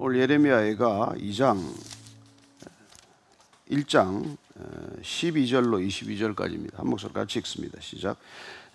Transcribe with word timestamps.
오늘 0.00 0.20
예레미야가 0.20 1.14
2장 1.16 1.58
1장 3.68 4.36
12절로 5.02 5.84
22절까지입니다. 5.84 6.76
한 6.76 6.88
목소리 6.88 7.12
같이 7.12 7.40
읽습니다. 7.40 7.78
시작. 7.80 8.16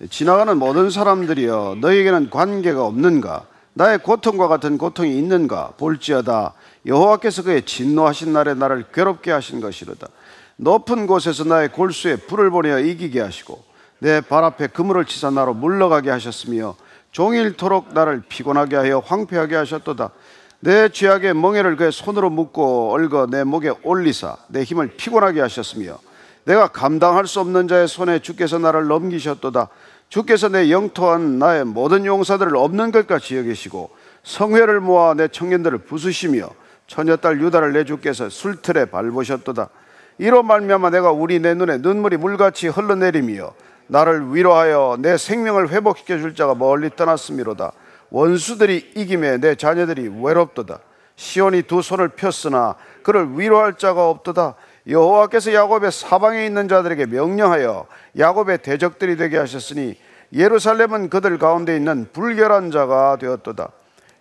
지나가는 0.09 0.57
모든 0.57 0.89
사람들이여 0.89 1.77
너에게는 1.79 2.29
관계가 2.29 2.85
없는가? 2.85 3.47
나의 3.73 3.99
고통과 3.99 4.49
같은 4.49 4.77
고통이 4.77 5.17
있는가? 5.17 5.75
볼지어다 5.77 6.55
여호와께서 6.85 7.43
그의 7.43 7.61
진노하신 7.65 8.33
날에 8.33 8.53
나를 8.53 8.87
괴롭게 8.91 9.31
하신 9.31 9.61
것이로다. 9.61 10.07
높은 10.57 11.07
곳에서 11.07 11.45
나의 11.45 11.71
골수에 11.71 12.17
불을 12.17 12.49
보내어 12.49 12.79
이기게 12.79 13.21
하시고 13.21 13.63
내 13.99 14.19
발 14.19 14.43
앞에 14.43 14.67
그물을 14.67 15.05
치사 15.05 15.29
나로 15.29 15.53
물러가게 15.53 16.09
하셨으며 16.09 16.75
종일토록 17.11 17.93
나를 17.93 18.23
피곤하게 18.27 18.75
하여 18.75 18.99
황폐하게 18.99 19.55
하셨도다. 19.55 20.11
내 20.63 20.87
죄악의 20.87 21.33
멍에를 21.33 21.75
그의 21.75 21.91
손으로 21.91 22.29
묶고 22.29 22.93
얽어 22.93 23.27
내 23.29 23.43
목에 23.43 23.73
올리사 23.83 24.37
내 24.47 24.63
힘을 24.63 24.91
피곤하게 24.95 25.41
하셨으며 25.41 25.97
내가 26.45 26.67
감당할 26.67 27.27
수 27.27 27.41
없는 27.41 27.67
자의 27.67 27.85
손에 27.85 28.19
주께서 28.19 28.59
나를 28.59 28.87
넘기셨도다. 28.87 29.67
주께서 30.07 30.47
내 30.47 30.71
영토한 30.71 31.37
나의 31.37 31.65
모든 31.65 32.05
용사들을 32.05 32.55
없는 32.55 32.91
것 32.93 33.07
같이 33.07 33.35
여기시고 33.35 33.89
성회를 34.23 34.79
모아 34.79 35.13
내 35.15 35.27
청년들을 35.27 35.79
부수시며 35.79 36.47
처녀딸 36.87 37.41
유다를 37.41 37.73
내 37.73 37.83
주께서 37.83 38.29
술틀에 38.29 38.85
밟으셨도다. 38.85 39.67
이로 40.17 40.43
말미암아 40.43 40.91
내가 40.91 41.11
우리 41.11 41.39
내 41.39 41.55
눈에 41.55 41.79
눈물이 41.79 42.15
물같이 42.15 42.69
흘러내리며 42.69 43.53
나를 43.87 44.33
위로하여 44.33 44.95
내 44.99 45.17
생명을 45.17 45.71
회복시켜 45.71 46.19
줄 46.19 46.35
자가 46.35 46.55
멀리 46.55 46.89
떠났음이로다. 46.89 47.73
원수들이 48.13 48.91
이김에 48.95 49.37
내 49.37 49.55
자녀들이 49.55 50.09
외롭도다. 50.21 50.79
시온이 51.15 51.63
두 51.63 51.81
손을 51.81 52.09
폈으나 52.09 52.75
그를 53.01 53.39
위로할 53.39 53.73
자가 53.73 54.07
없도다. 54.07 54.53
여호와께서 54.87 55.53
야곱의 55.53 55.91
사방에 55.91 56.45
있는 56.45 56.67
자들에게 56.67 57.07
명령하여 57.07 57.87
야곱의 58.17 58.59
대적들이 58.59 59.17
되게 59.17 59.37
하셨으니 59.37 59.97
예루살렘은 60.31 61.09
그들 61.09 61.39
가운데 61.39 61.75
있는 61.75 62.07
불결한 62.13 62.69
자가 62.69 63.17
되었도다. 63.19 63.69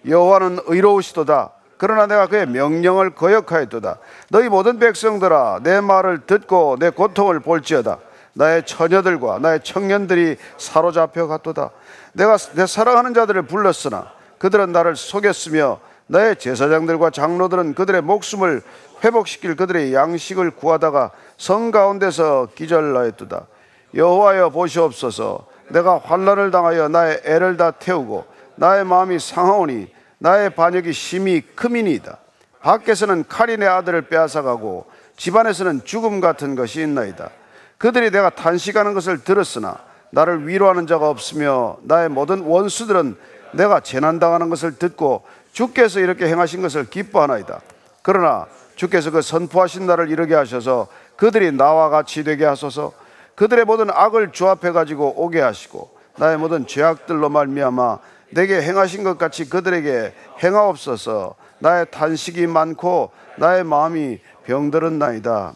여호와는 0.09 0.61
의로우시도다. 0.67 1.53
그러나 1.77 2.07
내가 2.07 2.29
그의 2.29 2.47
명령을 2.47 3.11
거역하였도다. 3.11 3.99
너희 4.31 4.49
모든 4.49 4.79
백성들아 4.79 5.61
내 5.63 5.81
말을 5.83 6.27
듣고 6.27 6.77
내 6.79 6.89
고통을 6.89 7.41
볼지어다. 7.41 7.99
나의 8.35 8.65
처녀들과 8.65 9.41
나의 9.41 9.61
청년들이 9.63 10.37
사로잡혀 10.57 11.27
갔도다. 11.27 11.71
내가 12.13 12.37
내 12.55 12.67
사랑하는 12.67 13.15
자들을 13.15 13.43
불렀으나 13.43 14.13
그들은 14.39 14.73
나를 14.73 14.97
속였으며 14.97 15.81
나의 16.07 16.37
제사장들과 16.37 17.11
장로들은 17.11 17.75
그들의 17.75 18.03
목숨을 18.03 18.63
회복시킬 19.03 19.57
그들의 19.57 19.95
양식을 19.95 20.53
구하다가 20.53 21.11
성 21.39 21.71
가운데서 21.71 22.49
기절하였도다. 22.55 23.47
여호와여 23.95 24.51
보시옵소서. 24.51 25.47
내가 25.69 25.99
환란을 25.99 26.51
당하여 26.51 26.89
나의 26.89 27.23
애를 27.25 27.57
다 27.57 27.71
태우고 27.71 28.27
나의 28.57 28.85
마음이 28.85 29.19
상하오니 29.19 29.93
나의 30.19 30.55
반역이 30.55 30.93
심히 30.93 31.41
크미니이다. 31.41 32.19
밖에서는 32.61 33.25
칼이 33.29 33.57
내 33.57 33.67
아들을 33.67 34.03
빼앗아가고 34.03 34.87
집안에서는 35.17 35.85
죽음 35.85 36.21
같은 36.21 36.55
것이 36.55 36.83
있나이다. 36.83 37.31
그들이 37.79 38.11
내가 38.11 38.31
탄식하는 38.31 38.95
것을 38.95 39.25
들었으나 39.25 39.79
나를 40.13 40.47
위로하는 40.47 40.87
자가 40.87 41.09
없으며 41.09 41.79
나의 41.83 42.09
모든 42.09 42.43
원수들은 42.43 43.17
내가 43.53 43.81
재난당하는 43.81 44.51
것을 44.51 44.79
듣고 44.79 45.23
주께서 45.53 46.01
이렇게 46.01 46.27
행하신 46.27 46.63
것을 46.63 46.89
기뻐하나이다. 46.89 47.61
그러나 48.03 48.47
주께서 48.77 49.11
그 49.11 49.23
선포하신 49.23 49.87
날을 49.87 50.11
이르게 50.11 50.35
하셔서 50.35 50.87
그들이 51.17 51.53
나와 51.53 51.89
같이 51.89 52.25
되게 52.25 52.45
하소서 52.45 52.93
그들의 53.35 53.65
모든 53.65 53.91
악을 53.91 54.33
주 54.33 54.49
앞에 54.49 54.73
가지고 54.73 55.15
오게 55.17 55.41
하시고 55.41 55.91
나의 56.17 56.37
모든 56.37 56.67
죄악들로 56.67 57.29
말미암아 57.29 57.99
내게 58.31 58.61
행하신 58.63 59.05
것 59.05 59.19
같이 59.19 59.49
그들에게 59.49 60.15
행하옵소서 60.43 61.35
나의 61.59 61.87
탄식이 61.91 62.47
많고 62.47 63.11
나의 63.37 63.65
마음이 63.65 64.19
병들었나이다. 64.45 65.55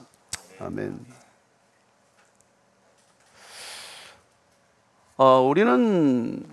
아멘. 0.60 1.15
어, 5.16 5.40
우리는 5.40 6.44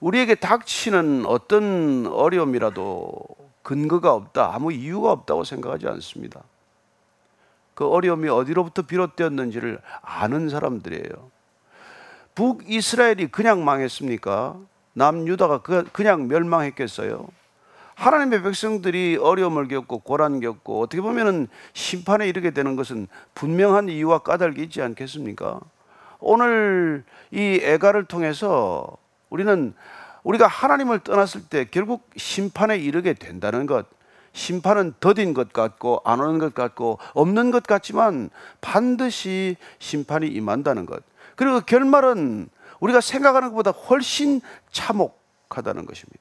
우리에게 0.00 0.34
닥치는 0.34 1.24
어떤 1.26 2.06
어려움이라도 2.06 3.14
근거가 3.62 4.12
없다, 4.12 4.54
아무 4.54 4.72
이유가 4.72 5.12
없다고 5.12 5.44
생각하지 5.44 5.86
않습니다. 5.88 6.42
그 7.74 7.88
어려움이 7.88 8.28
어디로부터 8.28 8.82
비롯되었는지를 8.82 9.80
아는 10.02 10.48
사람들이에요. 10.50 11.30
북이스라엘이 12.34 13.28
그냥 13.28 13.64
망했습니까? 13.64 14.56
남유다가 14.94 15.62
그, 15.62 15.84
그냥 15.92 16.28
멸망했겠어요? 16.28 17.26
하나님의 17.94 18.42
백성들이 18.42 19.18
어려움을 19.20 19.68
겪고 19.68 20.00
고난 20.00 20.40
겪고 20.40 20.82
어떻게 20.82 21.00
보면 21.00 21.48
심판에 21.72 22.28
이르게 22.28 22.50
되는 22.50 22.76
것은 22.76 23.06
분명한 23.34 23.88
이유와 23.88 24.18
까닭이 24.18 24.62
있지 24.62 24.82
않겠습니까? 24.82 25.60
오늘 26.22 27.04
이 27.30 27.60
애가를 27.62 28.04
통해서 28.04 28.86
우리는 29.28 29.74
우리가 30.22 30.46
하나님을 30.46 31.00
떠났을 31.00 31.42
때 31.48 31.66
결국 31.70 32.08
심판에 32.16 32.78
이르게 32.78 33.12
된다는 33.12 33.66
것, 33.66 33.86
심판은 34.32 34.94
더딘 35.00 35.34
것 35.34 35.52
같고 35.52 36.00
안 36.04 36.20
오는 36.20 36.38
것 36.38 36.54
같고 36.54 36.98
없는 37.14 37.50
것 37.50 37.64
같지만 37.64 38.30
반드시 38.60 39.56
심판이 39.78 40.28
임한다는 40.28 40.86
것. 40.86 41.02
그리고 41.34 41.60
결말은 41.60 42.48
우리가 42.80 43.00
생각하는 43.00 43.50
것보다 43.50 43.70
훨씬 43.72 44.40
참혹하다는 44.70 45.86
것입니다. 45.86 46.20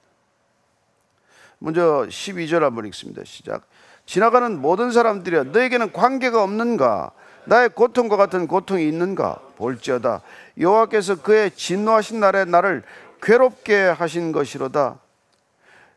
먼저 1.59 2.07
12절 2.09 2.61
한번 2.61 2.85
읽습니다. 2.88 3.22
시작. 3.23 3.67
지나가는 4.06 4.59
모든 4.59 4.91
사람들이 4.91 5.51
너에게는 5.51 5.94
관계가 5.94 6.44
없는가? 6.44 7.11
나의 7.46 7.69
고통과 7.69 8.18
같은 8.18 8.47
고통이 8.47 8.88
있는가? 8.88 9.40
볼지어다. 9.57 10.22
여호와께서 10.59 11.22
그의 11.22 11.52
진노하신 11.52 12.19
날에 12.19 12.46
나를 12.46 12.84
괴롭게 13.22 13.81
하신 13.81 14.31
것이로다. 14.31 15.00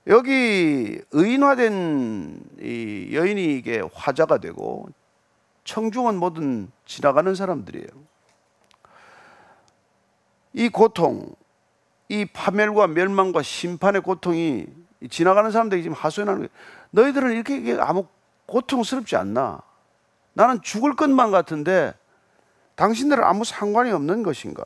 여기 0.07 1.01
의인화된 1.13 2.41
이 2.61 3.11
여인이 3.13 3.57
이게 3.57 3.83
화자가 3.95 4.39
되고 4.39 4.87
청중은 5.65 6.17
모든 6.17 6.71
지나가는 6.85 7.35
사람들이에요. 7.35 7.89
이 10.53 10.69
고통, 10.69 11.35
이 12.09 12.27
파멸과 12.27 12.89
멸망과 12.89 13.43
심판의 13.43 14.03
고통이 14.03 14.67
지나가는 15.11 15.51
사람들이 15.51 15.83
지금 15.83 15.97
하소연하는 15.97 16.41
거예요. 16.41 16.51
너희들은 16.91 17.33
이렇게 17.33 17.77
아무 17.81 18.07
고통스럽지 18.47 19.17
않나? 19.17 19.63
나는 20.35 20.61
죽을 20.63 20.95
것만 20.95 21.31
같은데 21.31 21.95
당신들은 22.75 23.25
아무 23.25 23.45
상관이 23.45 23.91
없는 23.91 24.23
것인가? 24.23 24.65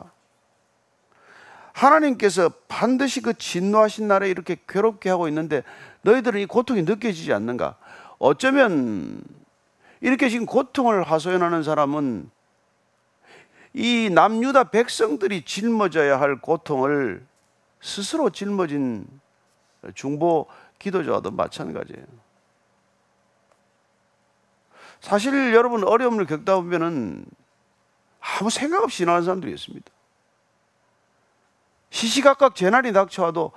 하나님께서 1.73 2.51
반드시 2.67 3.21
그 3.21 3.34
진노하신 3.34 4.09
날에 4.09 4.28
이렇게 4.28 4.57
괴롭게 4.67 5.11
하고 5.11 5.28
있는데 5.28 5.62
너희들은 6.03 6.41
이 6.41 6.47
고통이 6.47 6.83
느껴지지 6.83 7.33
않는가? 7.33 7.77
어쩌면 8.19 9.23
이렇게 10.01 10.28
지금 10.28 10.47
고통을 10.47 11.05
하소연하는 11.05 11.62
사람은 11.62 12.31
이 13.75 14.11
남유다 14.12 14.71
백성들이 14.71 15.45
짊어져야 15.45 16.21
할 16.21 16.41
고통을 16.41 17.25
스스로 17.81 18.31
짊어진 18.31 19.07
중보 19.95 20.47
기도자와도 20.78 21.31
마찬가지예요. 21.31 22.05
사실 25.00 25.54
여러분 25.54 25.84
어려움을 25.84 26.27
겪다 26.27 26.56
보면은 26.56 27.24
아무 28.21 28.50
생각 28.50 28.83
없이 28.83 28.98
지나는 28.98 29.22
사람들이 29.22 29.53
있습니다. 29.53 29.91
시시각각 31.91 32.54
재난이 32.54 32.92
닥쳐와도 32.92 33.53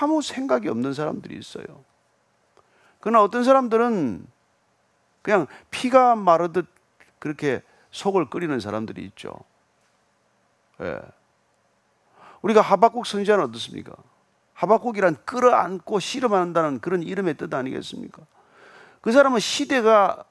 아무 0.00 0.22
생각이 0.22 0.68
없는 0.68 0.94
사람들이 0.94 1.38
있어요. 1.38 1.64
그러나 3.00 3.22
어떤 3.22 3.44
사람들은 3.44 4.26
그냥 5.22 5.46
피가 5.70 6.16
마르듯 6.16 6.66
그렇게 7.18 7.62
속을 7.90 8.30
끓이는 8.30 8.60
사람들이 8.60 9.04
있죠. 9.06 9.34
예. 10.80 11.00
우리가 12.42 12.60
하박국 12.60 13.06
선지자는 13.06 13.44
어떻습니까? 13.44 13.92
하박국이란 14.54 15.16
끌어안고 15.24 16.00
씨름한다는 16.00 16.80
그런 16.80 17.02
이름의 17.02 17.36
뜻 17.36 17.52
아니겠습니까? 17.52 18.22
그 19.00 19.12
사람은 19.12 19.38
시대가 19.38 20.24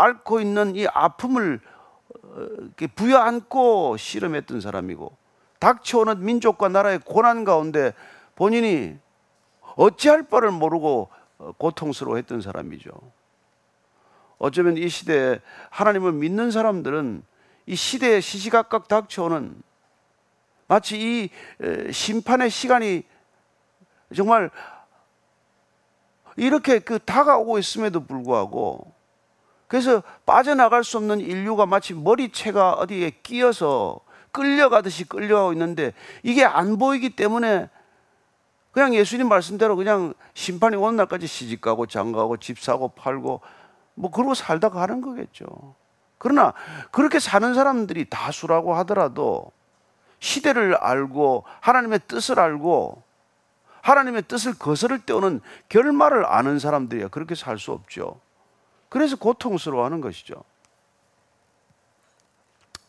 앓고 0.00 0.40
있는 0.40 0.76
이 0.76 0.86
아픔을 0.86 1.60
어, 2.22 2.46
부여안고 2.94 3.96
씨름했던 3.96 4.60
사람이고 4.60 5.16
닥쳐오는 5.58 6.24
민족과 6.24 6.68
나라의 6.68 7.00
고난 7.04 7.44
가운데 7.44 7.92
본인이 8.34 8.96
어찌할 9.76 10.24
바를 10.24 10.50
모르고 10.50 11.10
어, 11.38 11.52
고통스러워했던 11.58 12.40
사람이죠. 12.40 12.90
어쩌면 14.38 14.78
이 14.78 14.88
시대에 14.88 15.40
하나님을 15.68 16.12
믿는 16.12 16.50
사람들은 16.50 17.22
이 17.66 17.76
시대에 17.76 18.20
시시각각 18.20 18.88
닥쳐오는 18.88 19.62
마치 20.66 20.96
이 20.98 21.92
심판의 21.92 22.48
시간이 22.48 23.02
정말 24.16 24.50
이렇게 26.36 26.78
그 26.78 26.98
다가오고 26.98 27.58
있음에도 27.58 28.04
불구하고 28.04 28.92
그래서 29.70 30.02
빠져나갈 30.26 30.82
수 30.82 30.96
없는 30.96 31.20
인류가 31.20 31.64
마치 31.64 31.94
머리채가 31.94 32.72
어디에 32.72 33.12
끼어서 33.22 34.00
끌려가듯이 34.32 35.04
끌려가고 35.04 35.52
있는데 35.52 35.92
이게 36.24 36.44
안 36.44 36.76
보이기 36.76 37.10
때문에 37.10 37.70
그냥 38.72 38.92
예수님 38.96 39.28
말씀대로 39.28 39.76
그냥 39.76 40.12
심판이 40.34 40.74
오는 40.74 40.96
날까지 40.96 41.28
시집 41.28 41.60
가고 41.60 41.86
장가고 41.86 42.38
집 42.38 42.58
사고 42.58 42.88
팔고 42.88 43.42
뭐 43.94 44.10
그러고 44.10 44.34
살다 44.34 44.70
가는 44.70 45.00
거겠죠. 45.00 45.46
그러나 46.18 46.52
그렇게 46.90 47.20
사는 47.20 47.54
사람들이 47.54 48.10
다수라고 48.10 48.74
하더라도 48.78 49.52
시대를 50.18 50.74
알고 50.74 51.44
하나님의 51.60 52.00
뜻을 52.08 52.40
알고 52.40 53.04
하나님의 53.82 54.22
뜻을 54.22 54.58
거스를 54.58 54.98
때 54.98 55.12
오는 55.12 55.40
결말을 55.68 56.26
아는 56.26 56.58
사람들이야 56.58 57.06
그렇게 57.06 57.36
살 57.36 57.56
수 57.56 57.70
없죠. 57.70 58.18
그래서 58.90 59.16
고통스러워하는 59.16 60.02
것이죠. 60.02 60.44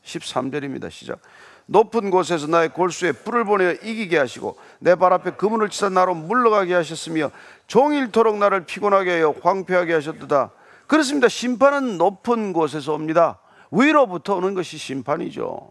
13절입니다. 0.04 0.92
시작. 0.92 1.20
높은 1.68 2.10
곳에서 2.10 2.48
나의 2.48 2.70
골수에 2.70 3.14
불을 3.14 3.46
보내어 3.46 3.74
이기게 3.74 4.18
하시고 4.18 4.58
내 4.80 4.96
발 4.96 5.14
앞에 5.14 5.32
그문을 5.32 5.70
치사 5.70 5.88
나로 5.90 6.16
물러가게 6.16 6.74
하셨으며 6.74 7.32
종일토록 7.68 8.38
나를 8.38 8.66
피곤하게 8.66 9.12
하여 9.12 9.34
황폐하게 9.42 9.94
하셨도다. 9.94 10.52
그렇습니다. 10.88 11.30
심판은 11.30 11.98
높은 11.98 12.52
곳에서 12.52 12.94
옵니다. 12.94 13.40
위로부터 13.72 14.36
오는 14.36 14.54
것이 14.54 14.78
심판이죠. 14.78 15.70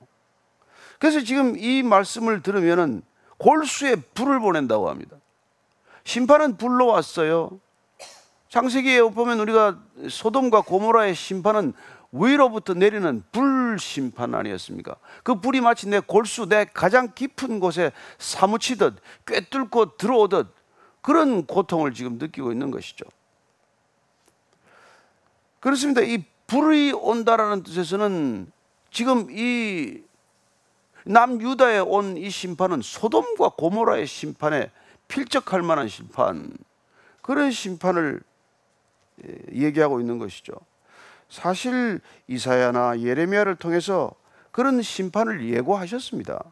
그래서 0.99 1.21
지금 1.21 1.59
이 1.59 1.83
말씀을 1.83 2.41
들으면은 2.43 3.03
골수에 3.37 3.97
불을 3.97 4.41
보낸다고 4.41 4.89
합니다. 4.89 5.17
심판은 6.05 6.57
불로 6.57 6.87
왔어요. 6.87 7.59
창세기에 8.51 9.03
보면 9.03 9.39
우리가 9.41 9.79
소돔과 10.09 10.63
고모라의 10.63 11.15
심판은 11.15 11.73
위로부터 12.11 12.75
내리는 12.75 13.23
불 13.31 13.79
심판 13.79 14.35
아니었습니까? 14.35 14.97
그 15.23 15.41
불이 15.41 15.61
마치 15.61 15.89
내 15.89 16.01
골수, 16.01 16.49
내 16.49 16.65
가장 16.65 17.13
깊은 17.15 17.61
곳에 17.61 17.93
사무치듯 18.19 18.97
꿰뚫고 19.25 19.97
들어오듯 19.97 20.53
그런 21.01 21.47
고통을 21.47 21.95
지금 21.95 22.19
느끼고 22.19 22.51
있는 22.51 22.73
것이죠. 22.73 23.05
그렇습니다. 25.61 26.01
이 26.01 26.25
불이 26.49 26.93
온다라는 26.93 27.63
뜻에서는 27.63 28.51
지금 28.91 29.29
이 29.31 30.03
남유다에 31.05 31.79
온 31.79 32.17
이 32.17 32.29
심판은 32.29 32.83
소돔과 32.83 33.51
고모라의 33.51 34.09
심판에 34.09 34.73
필적할 35.07 35.63
만한 35.63 35.87
심판, 35.87 36.53
그런 37.23 37.53
심판을 37.53 38.21
예, 38.21 38.30
얘기하고 39.53 40.01
있는 40.01 40.19
것이죠. 40.19 40.53
사실 41.29 42.01
이사야나 42.27 43.01
예레미야를 43.01 43.57
통해서 43.57 44.13
그런 44.51 44.83
심판을 44.83 45.49
예고하셨습니다. 45.49 46.43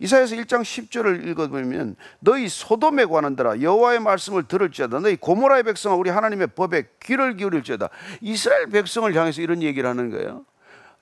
이사야서 0.00 0.36
1장 0.36 0.62
10절을 0.62 1.26
읽어보면 1.28 1.96
너희 2.20 2.48
소돔에 2.48 3.04
관한더라 3.06 3.60
여호와의 3.60 3.98
말씀을 4.00 4.44
들을지어다 4.44 5.00
너희 5.00 5.16
고모라의 5.16 5.64
백성아 5.64 5.96
우리 5.96 6.10
하나님의 6.10 6.48
법에 6.54 6.84
귀를 7.02 7.36
기울일지어다 7.36 7.88
이스라엘 8.20 8.68
백성을 8.68 9.12
향해서 9.12 9.42
이런 9.42 9.60
얘기를 9.62 9.90
하는 9.90 10.10
거예요. 10.10 10.44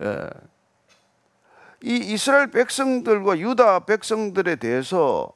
예. 0.02 0.30
이 1.82 1.94
이스라엘 1.94 2.50
백성들과 2.50 3.38
유다 3.38 3.80
백성들에 3.80 4.56
대해서 4.56 5.30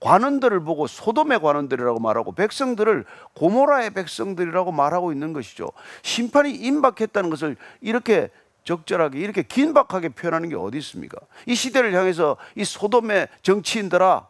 관원들을 0.00 0.60
보고 0.60 0.86
소돔의 0.86 1.40
관원들이라고 1.40 2.00
말하고 2.00 2.32
백성들을 2.32 3.04
고모라의 3.34 3.90
백성들이라고 3.90 4.72
말하고 4.72 5.12
있는 5.12 5.32
것이죠. 5.32 5.70
심판이 6.02 6.52
임박했다는 6.52 7.30
것을 7.30 7.56
이렇게 7.80 8.30
적절하게 8.64 9.18
이렇게 9.18 9.42
긴박하게 9.42 10.10
표현하는 10.10 10.48
게 10.48 10.56
어디 10.56 10.78
있습니까? 10.78 11.18
이 11.46 11.54
시대를 11.54 11.92
향해서 11.92 12.36
이 12.54 12.64
소돔의 12.64 13.28
정치인들아 13.42 14.26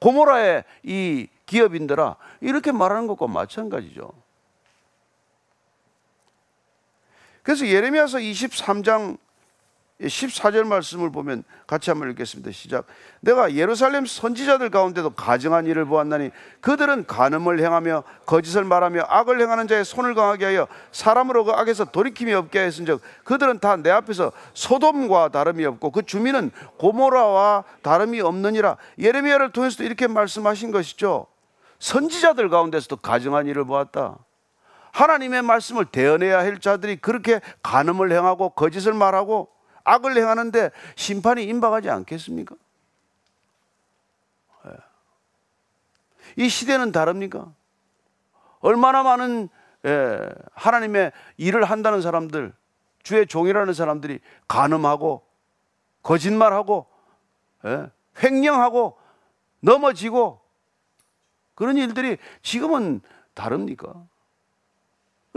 고모라의 0.00 0.64
이 0.84 1.28
기업인들아 1.46 2.16
이렇게 2.40 2.72
말하는 2.72 3.06
것과 3.06 3.26
마찬가지죠. 3.26 4.12
그래서 7.42 7.66
예레미야서 7.66 8.18
23장 8.18 9.18
14절 10.06 10.64
말씀을 10.64 11.12
보면 11.12 11.44
같이 11.66 11.90
한번 11.90 12.10
읽겠습니다. 12.10 12.50
시작. 12.50 12.86
내가 13.20 13.54
예루살렘 13.54 14.06
선지자들 14.06 14.70
가운데도 14.70 15.10
가증한 15.10 15.66
일을 15.66 15.84
보았나니 15.84 16.30
그들은 16.60 17.06
간음을 17.06 17.60
행하며 17.60 18.02
거짓을 18.26 18.64
말하며 18.64 19.04
악을 19.08 19.40
행하는 19.40 19.68
자의 19.68 19.84
손을 19.84 20.14
강하게 20.14 20.46
하여 20.46 20.66
사람으로 20.90 21.44
그 21.44 21.52
악에서 21.52 21.84
돌이킴이 21.86 22.32
없게 22.32 22.60
했은즉 22.60 23.00
그들은 23.24 23.60
다 23.60 23.74
내 23.84 23.90
앞에서 23.90 24.32
소돔과 24.54 25.28
다름이 25.28 25.64
없고 25.66 25.90
그 25.90 26.02
주민은 26.02 26.50
고모라와 26.78 27.64
다름이 27.82 28.20
없느니라. 28.20 28.76
예레미야를 28.98 29.52
통해서도 29.52 29.84
이렇게 29.84 30.06
말씀하신 30.06 30.70
것이죠. 30.70 31.26
선지자들 31.78 32.48
가운데서도 32.48 32.96
가증한 32.96 33.46
일을 33.46 33.64
보았다. 33.66 34.18
하나님의 34.92 35.42
말씀을 35.42 35.84
대언해야 35.84 36.38
할 36.38 36.58
자들이 36.60 36.96
그렇게 36.96 37.40
간음을 37.62 38.12
행하고 38.12 38.50
거짓을 38.50 38.94
말하고 38.94 39.48
악을 39.84 40.16
행하는데 40.16 40.70
심판이 40.96 41.44
임박하지 41.44 41.90
않겠습니까? 41.90 42.56
예. 44.66 44.70
이 46.36 46.48
시대는 46.48 46.92
다릅니까? 46.92 47.52
얼마나 48.60 49.02
많은 49.02 49.48
예, 49.84 50.18
하나님의 50.54 51.12
일을 51.36 51.64
한다는 51.64 52.00
사람들, 52.00 52.54
주의 53.02 53.26
종이라는 53.26 53.74
사람들이 53.74 54.20
간음하고 54.48 55.26
거짓말하고 56.02 56.86
예, 57.66 57.90
횡령하고 58.22 58.98
넘어지고 59.60 60.40
그런 61.54 61.76
일들이 61.76 62.16
지금은 62.42 63.02
다릅니까? 63.34 64.06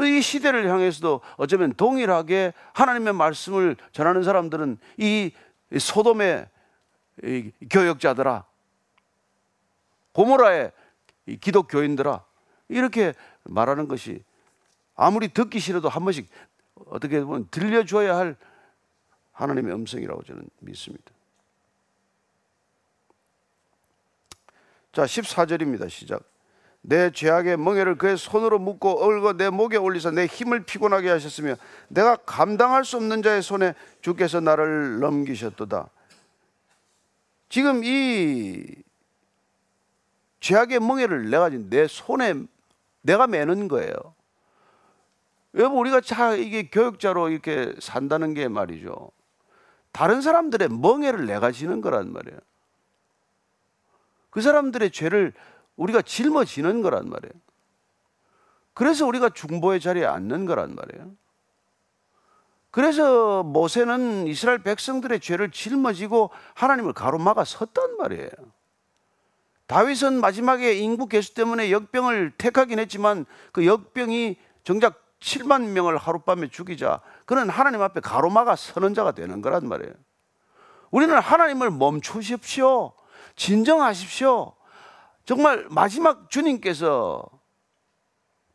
이 0.06 0.22
시대를 0.22 0.70
향해서도 0.70 1.22
어쩌면 1.38 1.74
동일하게 1.74 2.54
하나님의 2.74 3.14
말씀을 3.14 3.76
전하는 3.92 4.24
사람들은 4.24 4.78
이 4.98 5.32
소돔의 5.78 6.48
교역자들아, 7.70 8.46
고모라의 10.12 10.72
기독교인들아, 11.42 12.24
이렇게 12.70 13.14
말하는 13.44 13.88
것이 13.88 14.24
아무리 14.96 15.30
듣기 15.30 15.60
싫어도 15.60 15.90
한 15.90 16.04
번씩 16.04 16.30
어떻게 16.86 17.20
보면 17.22 17.48
들려줘야 17.50 18.16
할 18.18 18.36
하나님의 19.32 19.74
음성이라고 19.74 20.24
저는 20.24 20.48
믿습니다. 20.60 21.12
자, 24.92 25.04
14절입니다. 25.06 25.90
시작. 25.90 26.24
내 26.90 27.12
죄악의 27.12 27.58
멍에를 27.58 27.98
그의 27.98 28.18
손으로 28.18 28.60
묶고 28.60 29.04
얽어 29.04 29.34
내 29.34 29.50
목에 29.50 29.76
올리사 29.76 30.12
내 30.12 30.26
힘을 30.26 30.64
피곤하게 30.64 31.10
하셨으며 31.10 31.56
내가 31.90 32.16
감당할 32.16 32.86
수 32.86 32.96
없는 32.96 33.22
자의 33.24 33.42
손에 33.42 33.74
주께서 34.00 34.40
나를 34.40 35.02
넘기셨도다. 35.02 35.90
지금 37.50 37.84
이 37.84 38.64
죄악의 40.40 40.80
멍에를 40.80 41.30
내가 41.30 41.50
내 41.50 41.88
손에 41.88 42.36
내가 43.02 43.28
매는 43.28 43.68
거예요. 43.68 43.94
여러분 45.56 45.80
우리가 45.80 46.00
자 46.00 46.36
이게 46.36 46.70
교육자로 46.70 47.28
이렇게 47.28 47.76
산다는 47.80 48.34
게 48.34 48.48
말이죠. 48.48 49.12
다른 49.92 50.22
사람들의 50.22 50.70
멍에를 50.70 51.26
내가 51.26 51.52
지는 51.52 51.82
거란 51.82 52.14
말이에요. 52.14 52.40
그 54.30 54.40
사람들의 54.40 54.92
죄를 54.92 55.34
우리가 55.78 56.02
짊어지는 56.02 56.82
거란 56.82 57.10
말이에요. 57.10 57.34
그래서 58.74 59.08
우리가 59.08 59.30
중보의 59.30 59.80
자리에 59.80 60.06
앉는 60.06 60.46
거란 60.46 60.76
말이에요. 60.76 61.12
그래서 62.70 63.42
모세는 63.44 64.28
이스라엘 64.28 64.60
백성들의 64.60 65.20
죄를 65.20 65.50
짊어지고 65.50 66.30
하나님을 66.54 66.94
가로막아 66.94 67.44
섰단 67.44 67.98
말이에요. 67.98 68.30
다윗은 69.66 70.22
마지막에 70.22 70.74
인구 70.74 71.08
개수 71.08 71.34
때문에 71.34 71.72
역병을 71.72 72.34
택하긴 72.38 72.80
했지만 72.80 73.26
그 73.52 73.66
역병이 73.66 74.38
정작 74.64 75.04
7만 75.20 75.70
명을 75.70 75.98
하룻밤에 75.98 76.50
죽이자 76.50 77.02
그는 77.26 77.50
하나님 77.50 77.82
앞에 77.82 78.00
가로막아 78.00 78.56
서는 78.56 78.94
자가 78.94 79.12
되는 79.12 79.42
거란 79.42 79.68
말이에요. 79.68 79.94
우리는 80.92 81.18
하나님을 81.18 81.72
멈추십시오. 81.72 82.94
진정하십시오. 83.36 84.54
정말 85.28 85.68
마지막 85.70 86.30
주님께서 86.30 87.22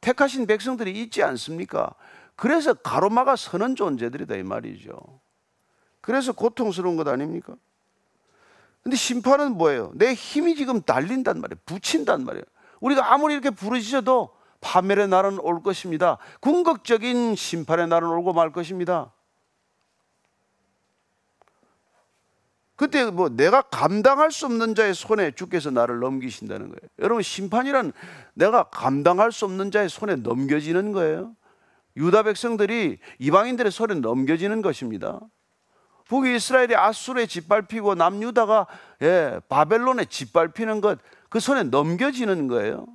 택하신 0.00 0.47
백성들이 0.47 1.02
있지 1.02 1.23
않습니까? 1.23 1.95
그래서 2.35 2.73
가로막아 2.73 3.37
서는 3.37 3.76
존재들이다 3.76 4.37
이 4.37 4.43
말이죠. 4.43 4.95
그래서 6.00 6.33
고통스러운 6.33 6.97
것 6.97 7.07
아닙니까? 7.09 7.55
근데 8.83 8.97
심판은 8.97 9.59
뭐예요? 9.59 9.93
내 9.95 10.14
힘이 10.14 10.57
지금 10.57 10.81
달린단 10.81 11.43
말이에요. 11.43 11.61
붙인단 11.67 12.25
말이에요. 12.25 12.43
우리가 12.81 13.12
아무리 13.12 13.35
이렇게 13.35 13.50
부르짖어도 13.50 14.35
파멸의 14.62 15.09
날은 15.09 15.41
올 15.41 15.62
것입니다. 15.62 16.17
궁극적인 16.41 17.37
심판의 17.37 17.87
날은 17.88 18.09
오고 18.09 18.33
말 18.33 18.50
것입니다. 18.50 19.12
그때 22.76 23.05
뭐 23.11 23.29
내가 23.29 23.62
감당할 23.62 24.33
수 24.33 24.47
없는 24.47 24.75
자의 24.75 24.95
손에 24.95 25.31
주께서 25.33 25.71
나를 25.71 26.00
넘기신다는 26.00 26.69
거예요. 26.69 26.88
여러분 26.99 27.23
심판이란 27.23 27.93
내가 28.35 28.64
감당할 28.64 29.31
수 29.31 29.45
없는 29.45 29.71
자의 29.71 29.88
손에 29.88 30.17
넘겨지는 30.17 30.93
거예요. 30.93 31.35
유다 31.97 32.23
백성들이 32.25 32.99
이방인들의 33.19 33.71
손에 33.71 33.95
넘겨지는 33.97 34.62
것입니다. 34.62 35.21
북이스라엘이 36.07 36.75
아수르에 36.75 37.26
짓밟히고 37.26 37.95
남유다가 37.95 38.67
예, 39.02 39.41
바벨론에 39.49 40.05
짓밟히는 40.07 40.81
것 40.81 40.99
그 41.33 41.41
손에 41.41 41.62
넘겨지는 41.62 42.47
거예요. 42.47 42.87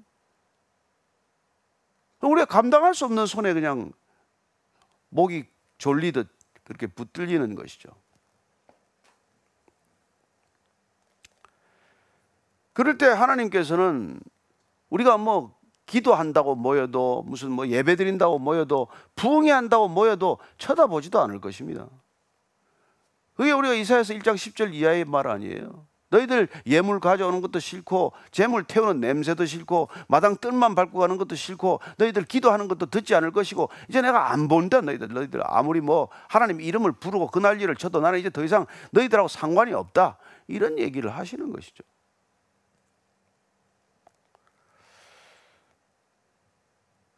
우리가 2.21 2.45
감당할 2.45 2.93
수 2.93 3.03
없는 3.05 3.25
손에 3.25 3.51
그냥 3.55 3.91
목이 5.09 5.45
졸리듯 5.79 6.27
그렇게 6.63 6.85
붙들리는 6.85 7.55
것이죠. 7.55 7.89
그럴 12.77 12.99
때 12.99 13.07
하나님께서는 13.07 14.19
우리가 14.91 15.17
뭐 15.17 15.57
기도한다고 15.87 16.53
모여도 16.53 17.23
무슨 17.25 17.49
뭐 17.49 17.67
예배 17.67 17.95
드린다고 17.95 18.37
모여도 18.37 18.89
부흥회 19.15 19.49
한다고 19.49 19.87
모여도 19.87 20.37
쳐다보지도 20.59 21.19
않을 21.21 21.41
것입니다. 21.41 21.87
그게 23.33 23.51
우리가 23.51 23.73
이사야서 23.73 24.13
1장 24.13 24.35
10절 24.35 24.75
이하의 24.75 25.05
말 25.05 25.27
아니에요. 25.27 25.87
너희들 26.09 26.49
예물 26.67 26.99
가져오는 26.99 27.41
것도 27.41 27.57
싫고 27.57 28.13
재물 28.29 28.63
태우는 28.63 28.99
냄새도 28.99 29.47
싫고 29.47 29.89
마당 30.07 30.37
뜰만 30.37 30.75
밟고 30.75 30.99
가는 30.99 31.17
것도 31.17 31.33
싫고 31.33 31.79
너희들 31.97 32.25
기도하는 32.25 32.67
것도 32.67 32.91
듣지 32.91 33.15
않을 33.15 33.31
것이고 33.31 33.69
이제 33.89 34.03
내가 34.03 34.31
안 34.31 34.47
본다 34.47 34.81
너희들 34.81 35.07
너희들 35.07 35.41
아무리 35.43 35.81
뭐 35.81 36.09
하나님 36.27 36.61
이름을 36.61 36.91
부르고 36.91 37.31
그 37.31 37.39
난리를 37.39 37.75
쳐도 37.75 38.01
나는 38.01 38.19
이제 38.19 38.29
더 38.29 38.43
이상 38.43 38.67
너희들하고 38.91 39.29
상관이 39.29 39.73
없다 39.73 40.19
이런 40.47 40.77
얘기를 40.77 41.09
하시는 41.09 41.51
것이죠. 41.51 41.83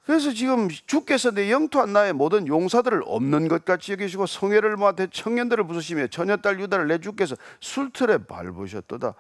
그래서 0.10 0.32
지금 0.32 0.70
주께서 0.88 1.30
내 1.30 1.52
영토한 1.52 1.94
나의 1.94 2.14
모든 2.14 2.48
용사들을 2.48 3.04
없는 3.06 3.48
것 3.48 3.64
같이 3.64 3.92
여기시고 3.92 4.26
성회를 4.26 4.76
모아 4.76 4.92
청년들을 4.92 5.68
부수시며 5.68 6.08
처녀딸 6.08 6.60
유다를 6.60 6.88
내 6.88 6.98
주께서 6.98 7.36
술틀에 7.60 8.26
밟으셨도다. 8.26 9.14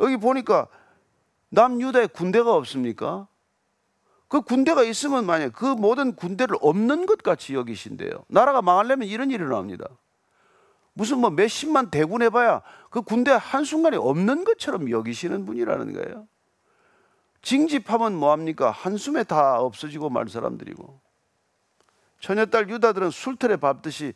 여기 0.00 0.16
보니까 0.16 0.68
남유다에 1.50 2.06
군대가 2.06 2.54
없습니까? 2.54 3.28
그 4.28 4.40
군대가 4.40 4.84
있으면 4.84 5.26
만약 5.26 5.52
그 5.52 5.66
모든 5.66 6.16
군대를 6.16 6.56
없는 6.62 7.04
것 7.04 7.22
같이 7.22 7.52
여기신대요. 7.52 8.24
나라가 8.28 8.62
망하려면 8.62 9.06
이런 9.06 9.30
일이 9.30 9.44
일어납니다. 9.44 9.84
무슨 10.94 11.18
뭐 11.18 11.28
몇십만 11.28 11.90
대군 11.90 12.22
해봐야 12.22 12.62
그 12.88 13.02
군대 13.02 13.32
한순간에 13.32 13.98
없는 13.98 14.44
것처럼 14.44 14.90
여기시는 14.90 15.44
분이라는 15.44 15.92
거예요. 15.92 16.26
징집하면 17.42 18.14
뭐합니까? 18.16 18.70
한숨에 18.70 19.24
다 19.24 19.60
없어지고 19.60 20.10
말 20.10 20.28
사람들이고. 20.28 21.00
처녀딸 22.20 22.68
유다들은 22.68 23.10
술틀에 23.10 23.56
밟듯이 23.56 24.12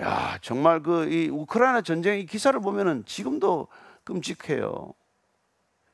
야 0.00 0.38
정말 0.42 0.82
그 0.82 1.06
이 1.08 1.28
우크라이나 1.28 1.82
전쟁의 1.82 2.26
기사를 2.26 2.58
보면은 2.60 3.04
지금도 3.06 3.68
끔찍해요. 4.04 4.94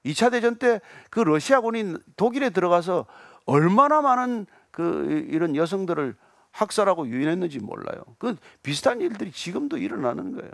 2차 0.05 0.31
대전 0.31 0.57
때 0.57 0.81
그 1.11 1.21
러시아군이 1.21 1.97
독일에 2.17 2.51
들어가서 2.51 3.07
얼마나 3.47 4.01
많은 4.01 4.47
그 4.71 5.27
이런 5.31 5.57
여성들을 5.57 6.17
학살하고 6.53 7.09
유인했는지 7.09 7.59
몰라요. 7.59 8.03
그 8.19 8.37
비슷한 8.63 9.01
일들이 9.01 9.31
지금도 9.33 9.77
일어나는 9.77 10.33
거예요. 10.33 10.51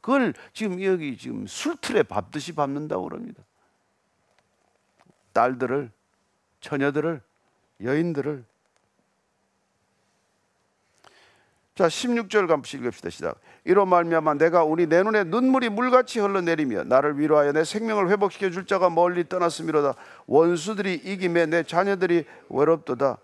그걸 0.00 0.32
지금 0.52 0.82
여기 0.82 1.16
지금 1.18 1.46
술틀에 1.46 2.04
밟듯이 2.04 2.54
밟는다고 2.54 3.04
그럽니다. 3.04 3.42
딸들을, 5.32 5.90
처녀들을, 6.60 7.20
여인들을. 7.82 8.44
자, 11.74 11.86
16절 11.86 12.46
감시 12.46 12.76
읽읍시다. 12.76 13.10
시작. 13.10 13.40
이로 13.64 13.86
말미암아 13.86 14.34
내가 14.34 14.64
우리 14.64 14.86
내 14.86 15.02
눈에 15.02 15.24
눈물이 15.24 15.70
물같이 15.70 16.20
흘러내리며 16.20 16.84
나를 16.84 17.18
위로하여 17.18 17.52
내 17.52 17.64
생명을 17.64 18.10
회복시켜 18.10 18.50
줄 18.50 18.66
자가 18.66 18.90
멀리 18.90 19.28
떠났음이로다. 19.28 19.94
원수들이 20.26 20.94
이김에 20.94 21.46
내 21.46 21.62
자녀들이 21.62 22.24
외롭도다. 22.48 23.18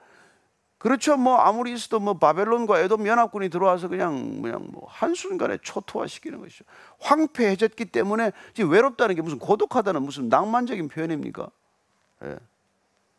그렇죠. 0.79 1.17
뭐 1.17 1.37
아무리 1.37 1.73
있어도 1.73 2.01
뭐 2.01 2.15
바벨론과 2.15 2.81
에돔 2.81 3.07
연합군이 3.07 3.49
들어와서 3.49 3.89
그냥 3.89 4.41
그냥 4.43 4.69
뭐 4.71 4.87
한순간에 4.89 5.59
초토화시키는 5.63 6.39
것이죠. 6.41 6.65
황폐해졌기 7.01 7.87
때문에 7.87 8.33
지금 8.55 8.71
외롭다는 8.71 9.15
게 9.15 9.23
무슨 9.23 9.39
고독하다는 9.39 10.03
무슨 10.03 10.29
낭만적인 10.29 10.89
표현입니까? 10.89 11.49
예. 12.26 12.38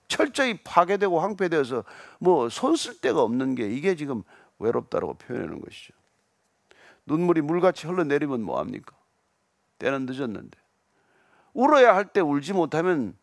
철저히 0.07 0.57
파괴되고 0.63 1.19
황폐되어서 1.19 1.83
뭐 2.19 2.49
손쓸 2.49 3.01
데가 3.01 3.21
없는 3.21 3.55
게 3.55 3.67
이게 3.69 3.95
지금 3.95 4.23
외롭다라고 4.59 5.15
표현하는 5.15 5.61
것이죠. 5.61 5.93
눈물이 7.05 7.41
물같이 7.41 7.87
흘러내리면 7.87 8.41
뭐합니까? 8.41 8.95
때는 9.79 10.05
늦었는데. 10.05 10.57
울어야 11.53 11.95
할 11.95 12.05
때 12.13 12.21
울지 12.21 12.53
못하면 12.53 13.17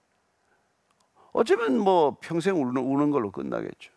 어쩌면 1.33 1.79
뭐 1.79 2.17
평생 2.21 2.61
우는, 2.61 2.83
우는 2.83 3.11
걸로 3.11 3.31
끝나겠죠. 3.31 3.94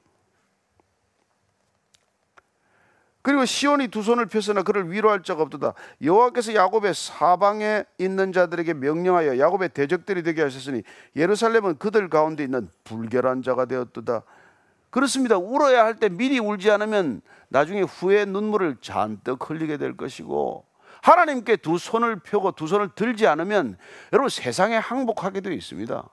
그리고 3.27 3.43
시온이 3.43 3.89
두 3.89 4.03
손을 4.03 4.27
펴서나 4.27 4.63
그를 4.63 4.89
위로할 4.89 5.21
자가 5.21 5.41
없도다. 5.41 5.73
여호와께서 6.01 6.53
야곱의 6.53 6.93
사방에 6.93 7.83
있는 7.97 8.31
자들에게 8.31 8.73
명령하여 8.75 9.37
야곱의 9.37 9.67
대적들이 9.73 10.23
되게 10.23 10.41
하셨으니 10.41 10.81
예루살렘은 11.13 11.77
그들 11.77 12.09
가운데 12.09 12.45
있는 12.45 12.69
불결한 12.85 13.41
자가 13.41 13.65
되었도다. 13.65 14.23
그렇습니다. 14.89 15.37
울어야 15.37 15.83
할 15.83 15.95
때 15.95 16.07
미리 16.07 16.39
울지 16.39 16.71
않으면 16.71 17.19
나중에 17.49 17.81
후에 17.81 18.23
눈물을 18.23 18.77
잔뜩 18.79 19.49
흘리게 19.49 19.75
될 19.75 19.97
것이고 19.97 20.63
하나님께 21.01 21.57
두 21.57 21.77
손을 21.77 22.19
펴고 22.19 22.53
두 22.53 22.65
손을 22.65 22.91
들지 22.95 23.27
않으면 23.27 23.77
여러분 24.13 24.29
세상에 24.29 24.77
항복하게 24.77 25.41
되어 25.41 25.51
있습니다. 25.51 26.09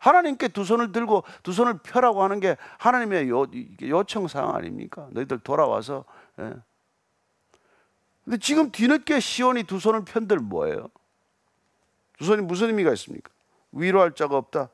하나님께 0.00 0.48
두 0.48 0.64
손을 0.64 0.92
들고 0.92 1.22
두 1.42 1.52
손을 1.52 1.78
펴라고 1.78 2.22
하는 2.24 2.40
게 2.40 2.56
하나님의 2.78 3.28
요, 3.28 3.44
요청 3.82 4.26
사항 4.28 4.56
아닙니까? 4.56 5.06
너희들 5.10 5.38
돌아와서. 5.40 6.04
예. 6.40 6.54
근데 8.24 8.38
지금 8.38 8.70
뒤늦게 8.70 9.20
시온이 9.20 9.64
두 9.64 9.78
손을 9.78 10.04
편들 10.04 10.38
뭐예요? 10.38 10.88
두 12.18 12.24
손이 12.24 12.42
무슨 12.42 12.68
의미가 12.68 12.92
있습니까? 12.94 13.30
위로할 13.72 14.14
자가 14.14 14.36
없다. 14.36 14.70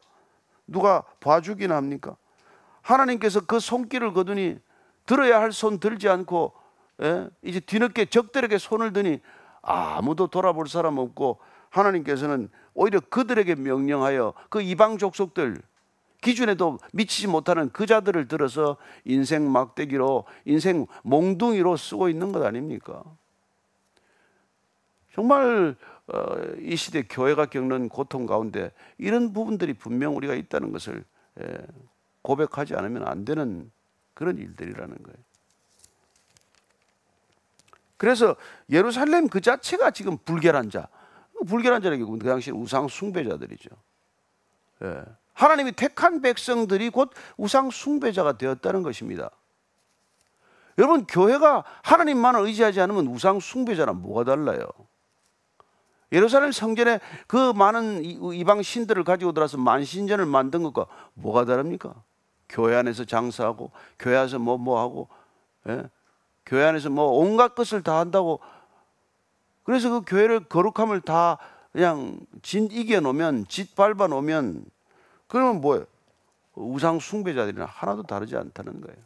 누가 0.66 1.02
봐주긴 1.21 1.73
합니까? 1.73 2.16
하나님께서 2.83 3.40
그 3.47 3.59
손길을 3.59 4.12
거두니 4.12 4.59
들어야 5.06 5.40
할 5.40 5.50
손 5.52 5.80
들지 5.80 6.09
않고 6.09 6.52
예? 7.02 7.28
이제 7.42 7.61
뒤늦게 7.61 8.06
적들에게 8.06 8.59
손을 8.59 8.92
드니 8.92 9.21
아무도 9.61 10.28
돌아볼 10.28 10.68
사람 10.68 10.99
없고 10.99 11.40
하나님께서는 11.71 12.49
오히려 12.76 13.00
그들에게 13.00 13.54
명령하여 13.56 14.35
그 14.50 14.61
이방 14.61 14.99
족속들 14.99 15.61
기준에도 16.21 16.78
미치지 16.92 17.26
못하는 17.26 17.71
그 17.73 17.87
자들을 17.87 18.28
들어서 18.28 18.76
인생 19.04 19.50
막대기로 19.50 20.25
인생 20.45 20.87
몽둥이로 21.02 21.76
쓰고 21.76 22.09
있는 22.09 22.33
것 22.33 22.45
아닙니까? 22.45 23.02
정말 25.14 25.75
어, 26.09 26.37
이 26.61 26.76
시대 26.76 27.02
교회가 27.02 27.47
겪는 27.47 27.88
고통 27.88 28.26
가운데 28.26 28.71
이런 28.99 29.33
부분들이 29.33 29.73
분명 29.73 30.14
우리가 30.16 30.35
있다는 30.35 30.71
것을 30.73 31.02
고백하지 32.23 32.75
않으면 32.75 33.09
안 33.09 33.25
되는 33.25 33.71
그런 34.14 34.37
일들이라는 34.37 34.97
거예요. 35.02 35.16
그래서 37.97 38.37
예루살렘 38.71 39.28
그 39.28 39.40
자체가 39.40 39.90
지금 39.92 40.18
불결한 40.18 40.68
자, 40.71 40.88
불결한 41.47 41.83
자라기 41.83 42.05
그 42.05 42.19
당시 42.19 42.50
우상 42.50 42.88
숭배자들이죠. 42.88 43.71
예. 44.85 45.02
하나님이 45.35 45.73
택한 45.73 46.23
백성들이 46.23 46.90
곧 46.90 47.11
우상 47.37 47.71
숭배자가 47.71 48.38
되었다는 48.38 48.83
것입니다. 48.83 49.31
여러분 50.78 51.07
교회가 51.07 51.64
하나님만을 51.83 52.40
의지하지 52.40 52.81
않으면 52.81 53.07
우상 53.07 53.40
숭배자랑 53.40 54.00
뭐가 54.02 54.25
달라요? 54.25 54.66
예루살렘 56.12 56.52
성전에 56.52 57.00
그 57.26 57.52
많은 57.52 58.05
이방 58.05 58.62
신들을 58.62 59.05
가지고 59.05 59.33
들어서 59.33 59.59
만신전을 59.59 60.25
만든 60.26 60.62
것과 60.62 60.87
뭐가 61.14 61.45
다릅니까? 61.45 61.95
교회 62.49 62.76
안에서 62.76 63.05
장사하고 63.05 63.73
교회 63.99 64.16
안에서 64.16 64.38
뭐 64.38 64.57
뭐 64.57 64.81
하고 64.81 65.09
예? 65.69 65.85
교회 66.45 66.64
안에서 66.64 66.90
뭐 66.90 67.07
온갖 67.07 67.55
것을 67.55 67.83
다 67.83 67.99
한다고 67.99 68.40
그래서 69.67 69.91
그 69.91 70.03
교회를 70.07 70.45
거룩함을 70.45 71.03
다 71.03 71.39
그냥 71.73 72.21
진 72.41 72.69
이겨 72.71 73.01
놓으면 73.01 73.47
짓 73.49 73.75
밟아 73.75 74.07
놓으면 74.07 74.65
그러면 75.27 75.61
뭐예요? 75.61 75.85
우상 76.55 77.01
숭배자들이나 77.01 77.67
하나도 77.67 78.05
다르지 78.05 78.37
않다는 78.37 78.81
거예요. 78.81 78.97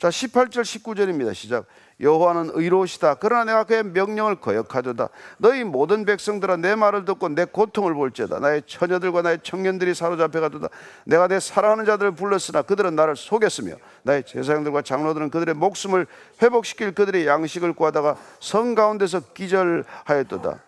자, 0.00 0.08
18절 0.08 0.62
19절입니다. 0.62 1.34
시작. 1.34 1.66
여호와는 2.00 2.52
의로우시다. 2.54 3.16
그러나 3.16 3.44
내가 3.44 3.64
그의 3.64 3.84
명령을 3.84 4.36
거역하도다. 4.36 5.10
너희 5.36 5.62
모든 5.62 6.06
백성들아 6.06 6.56
내 6.56 6.74
말을 6.74 7.04
듣고 7.04 7.28
내 7.28 7.44
고통을 7.44 7.92
볼지어다. 7.92 8.38
나의 8.38 8.62
처녀들과 8.66 9.20
나의 9.20 9.40
청년들이 9.42 9.92
사로잡혀 9.92 10.40
가도다. 10.40 10.68
내가 11.04 11.28
내 11.28 11.38
사랑하는 11.38 11.84
자들을 11.84 12.12
불렀으나 12.12 12.62
그들은 12.62 12.96
나를 12.96 13.14
속였으며 13.14 13.74
나의 14.02 14.24
제사장들과 14.24 14.80
장로들은 14.80 15.28
그들의 15.28 15.54
목숨을 15.56 16.06
회복시킬 16.40 16.94
그들의 16.94 17.26
양식을 17.26 17.74
구하다가 17.74 18.16
성 18.38 18.74
가운데서 18.74 19.20
기절하였도다. 19.34 20.60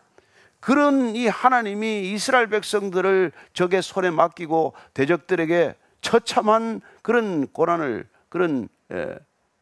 그런 0.60 1.16
이 1.16 1.26
하나님이 1.26 2.12
이스라엘 2.12 2.48
백성들을 2.48 3.32
적의 3.54 3.80
손에 3.80 4.10
맡기고 4.10 4.74
대적들에게 4.92 5.74
처참한 6.02 6.82
그런 7.00 7.46
고난을 7.46 8.06
그런 8.28 8.68
예, 8.68 8.81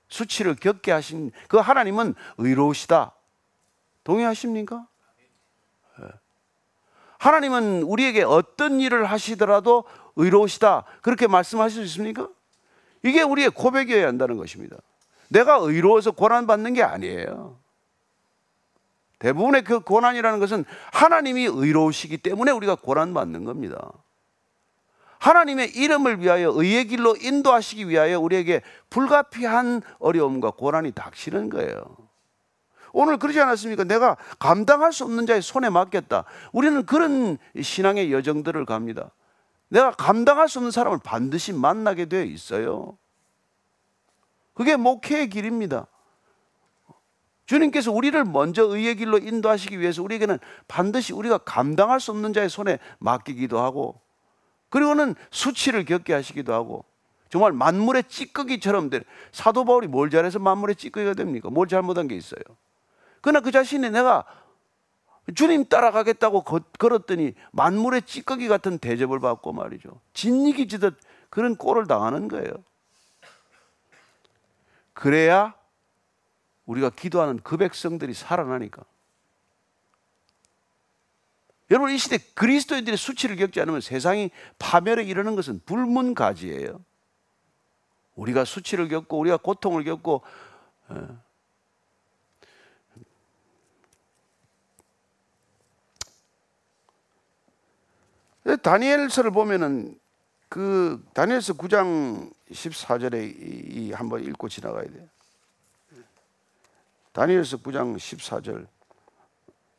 수치를 0.08 0.56
겪게 0.56 0.92
하신 0.92 1.30
그 1.48 1.58
하나님은 1.58 2.14
의로우시다. 2.38 3.14
동의하십니까? 4.04 4.86
예. 6.00 6.08
하나님은 7.18 7.82
우리에게 7.82 8.22
어떤 8.22 8.80
일을 8.80 9.04
하시더라도 9.04 9.84
의로우시다. 10.16 10.84
그렇게 11.02 11.26
말씀하실 11.26 11.86
수 11.86 11.98
있습니까? 11.98 12.28
이게 13.02 13.22
우리의 13.22 13.50
고백이어야 13.50 14.06
한다는 14.06 14.36
것입니다. 14.36 14.76
내가 15.28 15.56
의로워서 15.56 16.10
고난받는 16.10 16.74
게 16.74 16.82
아니에요. 16.82 17.58
대부분의 19.20 19.62
그 19.64 19.80
고난이라는 19.80 20.40
것은 20.40 20.64
하나님이 20.92 21.44
의로우시기 21.44 22.18
때문에 22.18 22.50
우리가 22.52 22.74
고난받는 22.74 23.44
겁니다. 23.44 23.92
하나님의 25.20 25.76
이름을 25.76 26.20
위하여 26.20 26.50
의의 26.54 26.86
길로 26.86 27.14
인도하시기 27.14 27.88
위하여 27.88 28.18
우리에게 28.18 28.62
불가피한 28.88 29.82
어려움과 29.98 30.52
고난이 30.52 30.92
닥치는 30.92 31.50
거예요. 31.50 31.96
오늘 32.92 33.18
그러지 33.18 33.38
않았습니까? 33.38 33.84
내가 33.84 34.16
감당할 34.38 34.92
수 34.92 35.04
없는 35.04 35.26
자의 35.26 35.42
손에 35.42 35.70
맡겼다. 35.70 36.24
우리는 36.52 36.84
그런 36.86 37.38
신앙의 37.60 38.12
여정들을 38.12 38.64
갑니다. 38.64 39.10
내가 39.68 39.92
감당할 39.92 40.48
수 40.48 40.58
없는 40.58 40.72
사람을 40.72 40.98
반드시 41.04 41.52
만나게 41.52 42.06
되어 42.06 42.24
있어요. 42.24 42.96
그게 44.54 44.76
목회의 44.76 45.28
길입니다. 45.28 45.86
주님께서 47.44 47.92
우리를 47.92 48.24
먼저 48.24 48.64
의의 48.64 48.96
길로 48.96 49.18
인도하시기 49.18 49.78
위해서 49.78 50.02
우리에게는 50.02 50.38
반드시 50.66 51.12
우리가 51.12 51.38
감당할 51.38 52.00
수 52.00 52.10
없는 52.10 52.32
자의 52.32 52.48
손에 52.48 52.78
맡기기도 52.98 53.60
하고 53.60 54.00
그리고는 54.70 55.14
수치를 55.30 55.84
겪게 55.84 56.14
하시기도 56.14 56.54
하고 56.54 56.84
정말 57.28 57.52
만물의 57.52 58.04
찌꺼기처럼 58.04 58.90
된 58.90 59.04
사도 59.30 59.64
바울이 59.64 59.86
뭘 59.86 60.10
잘해서 60.10 60.38
만물의 60.38 60.76
찌꺼기가 60.76 61.14
됩니까? 61.14 61.50
뭘 61.50 61.68
잘못한 61.68 62.08
게 62.08 62.16
있어요? 62.16 62.42
그러나 63.20 63.40
그 63.40 63.50
자신이 63.50 63.90
내가 63.90 64.24
주님 65.34 65.66
따라가겠다고 65.66 66.42
걸었더니 66.78 67.34
만물의 67.52 68.02
찌꺼기 68.02 68.48
같은 68.48 68.78
대접을 68.78 69.20
받고 69.20 69.52
말이죠. 69.52 70.00
진리기 70.14 70.66
지듯 70.66 70.98
그런 71.28 71.56
꼴을 71.56 71.86
당하는 71.86 72.26
거예요. 72.26 72.50
그래야 74.92 75.54
우리가 76.66 76.90
기도하는 76.90 77.38
그 77.42 77.56
백성들이 77.56 78.14
살아나니까. 78.14 78.82
여러분 81.70 81.90
이 81.90 81.98
시대 81.98 82.18
그리스도인들의 82.34 82.96
수치를 82.96 83.36
겪지 83.36 83.60
않으면 83.60 83.80
세상이 83.80 84.30
파멸에 84.58 85.04
이르는 85.04 85.36
것은 85.36 85.60
불문가지예요. 85.66 86.84
우리가 88.16 88.44
수치를 88.44 88.88
겪고 88.88 89.18
우리가 89.18 89.36
고통을 89.36 89.84
겪고 89.84 90.22
어. 90.88 91.22
다니엘서를 98.62 99.30
보면은 99.30 99.98
그 100.48 101.04
다니엘서 101.14 101.54
9장 101.54 102.32
14절에 102.50 103.32
이 103.38 103.92
한번 103.92 104.24
읽고 104.24 104.48
지나가야 104.48 104.84
돼요. 104.90 105.08
다니엘서 107.12 107.58
9장 107.58 107.96
14절 107.96 108.66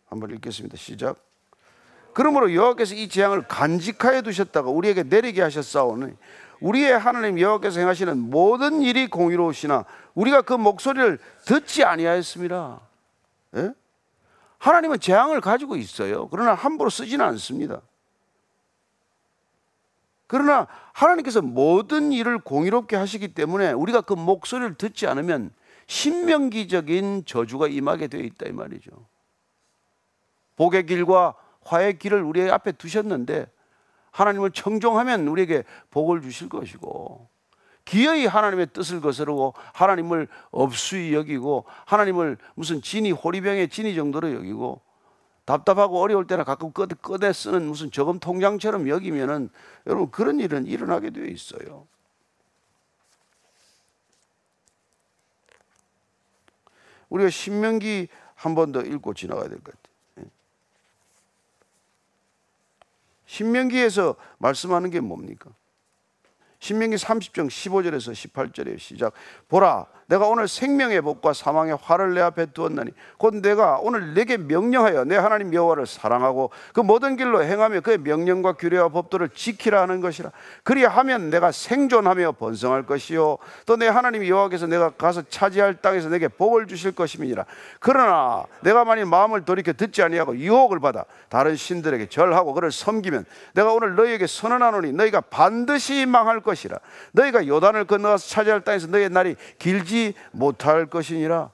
한번 0.07 0.31
읽겠습니다. 0.31 0.77
시작. 0.77 1.30
그러므로 2.13 2.53
여호와께서 2.53 2.95
이 2.95 3.07
재앙을 3.07 3.43
간직하여 3.47 4.21
두셨다가 4.21 4.69
우리에게 4.69 5.03
내리게 5.03 5.41
하셨사오니 5.41 6.13
우리의 6.59 6.97
하나님 6.97 7.39
여호와께서 7.39 7.79
행하시는 7.79 8.17
모든 8.17 8.81
일이 8.81 9.07
공의로우시나 9.07 9.85
우리가 10.13 10.41
그 10.41 10.53
목소리를 10.53 11.19
듣지 11.45 11.83
아니하였습니다. 11.83 12.79
예? 13.57 13.73
하나님은 14.59 14.99
재앙을 14.99 15.41
가지고 15.41 15.75
있어요. 15.75 16.27
그러나 16.29 16.53
함부로 16.53 16.89
쓰지는 16.89 17.25
않습니다. 17.25 17.81
그러나 20.27 20.67
하나님께서 20.93 21.41
모든 21.41 22.11
일을 22.11 22.39
공의롭게 22.39 22.95
하시기 22.95 23.33
때문에 23.33 23.71
우리가 23.71 24.01
그 24.01 24.13
목소리를 24.13 24.75
듣지 24.75 25.07
않으면 25.07 25.51
신명기적인 25.87 27.25
저주가 27.25 27.67
임하게 27.67 28.07
되어 28.07 28.21
있다 28.21 28.47
이 28.47 28.51
말이죠. 28.51 28.91
복의 30.55 30.85
길과 30.85 31.35
화의 31.63 31.99
길을 31.99 32.21
우리 32.21 32.49
앞에 32.49 32.73
두셨는데 32.73 33.47
하나님을 34.11 34.51
청종하면 34.51 35.27
우리에게 35.27 35.63
복을 35.89 36.21
주실 36.21 36.49
것이고 36.49 37.29
기어이 37.85 38.25
하나님의 38.25 38.67
뜻을 38.73 39.01
거스르고 39.01 39.53
하나님을 39.73 40.27
업수히 40.51 41.13
여기고 41.13 41.65
하나님을 41.85 42.37
무슨 42.55 42.81
진이 42.81 43.11
호리병의 43.11 43.69
진이 43.69 43.95
정도로 43.95 44.33
여기고 44.33 44.81
답답하고 45.45 45.99
어려울 45.99 46.27
때나 46.27 46.43
가끔 46.43 46.71
꺼내, 46.71 46.93
꺼내 47.01 47.33
쓰는 47.33 47.65
무슨 47.67 47.89
저금 47.91 48.19
통장처럼 48.19 48.87
여기면은 48.87 49.49
여러분 49.87 50.11
그런 50.11 50.39
일은 50.39 50.65
일어나게 50.67 51.09
되어 51.09 51.25
있어요. 51.25 51.87
우리가 57.09 57.29
신명기 57.29 58.07
한 58.35 58.55
번 58.55 58.71
더 58.71 58.81
읽고 58.81 59.13
지나가야 59.13 59.49
될 59.49 59.59
것 59.61 59.73
같아요. 59.73 59.90
신명기에서 63.31 64.17
말씀하는 64.39 64.89
게 64.89 64.99
뭡니까? 64.99 65.55
신명기 66.61 66.95
30장 66.95 67.47
15절에서 67.47 68.13
18절에 68.13 68.77
시작. 68.77 69.13
보라, 69.49 69.87
내가 70.05 70.27
오늘 70.27 70.47
생명의 70.47 71.01
복과 71.01 71.31
사망의 71.31 71.77
화를 71.81 72.13
내 72.13 72.21
앞에 72.21 72.47
두었나니 72.47 72.91
곧 73.17 73.35
내가 73.35 73.79
오늘 73.81 74.13
내게 74.13 74.35
명령하여 74.35 75.05
내 75.05 75.15
하나님 75.15 75.53
여호와를 75.53 75.87
사랑하고 75.87 76.51
그 76.73 76.81
모든 76.81 77.15
길로 77.15 77.41
행하며 77.41 77.79
그의 77.79 77.97
명령과 77.97 78.53
규례와 78.53 78.89
법도를 78.89 79.29
지키라 79.29 79.81
하는 79.81 80.01
것이라. 80.01 80.31
그리하면 80.63 81.29
내가 81.29 81.51
생존하며 81.51 82.33
번성할 82.33 82.85
것이요 82.85 83.37
또 83.65 83.77
내 83.81 83.87
하나님 83.87 84.27
여호와께서 84.27 84.67
내가 84.67 84.91
가서 84.91 85.23
차지할 85.23 85.81
땅에서 85.81 86.09
내게 86.09 86.27
복을 86.27 86.67
주실 86.67 86.91
것임이니라. 86.91 87.45
그러나 87.79 88.43
내가 88.61 88.83
만일 88.85 89.05
마음을 89.05 89.45
돌이켜 89.45 89.73
듣지 89.73 90.03
아니하고 90.03 90.37
유혹을 90.37 90.79
받아 90.79 91.05
다른 91.29 91.55
신들에게 91.55 92.09
절하고 92.09 92.53
그를 92.53 92.71
섬기면 92.71 93.25
내가 93.53 93.71
오늘 93.71 93.95
너희에게 93.95 94.27
선언하노니 94.27 94.91
너희가 94.91 95.21
반드시 95.21 96.05
망할 96.05 96.41
것 96.41 96.50
이라 96.53 96.79
너희가 97.13 97.47
요단을 97.47 97.85
건너가서 97.85 98.27
차지할 98.27 98.61
땅에서 98.61 98.87
너희의 98.87 99.09
날이 99.09 99.35
길지 99.59 100.13
못할 100.31 100.85
것이니라. 100.87 101.51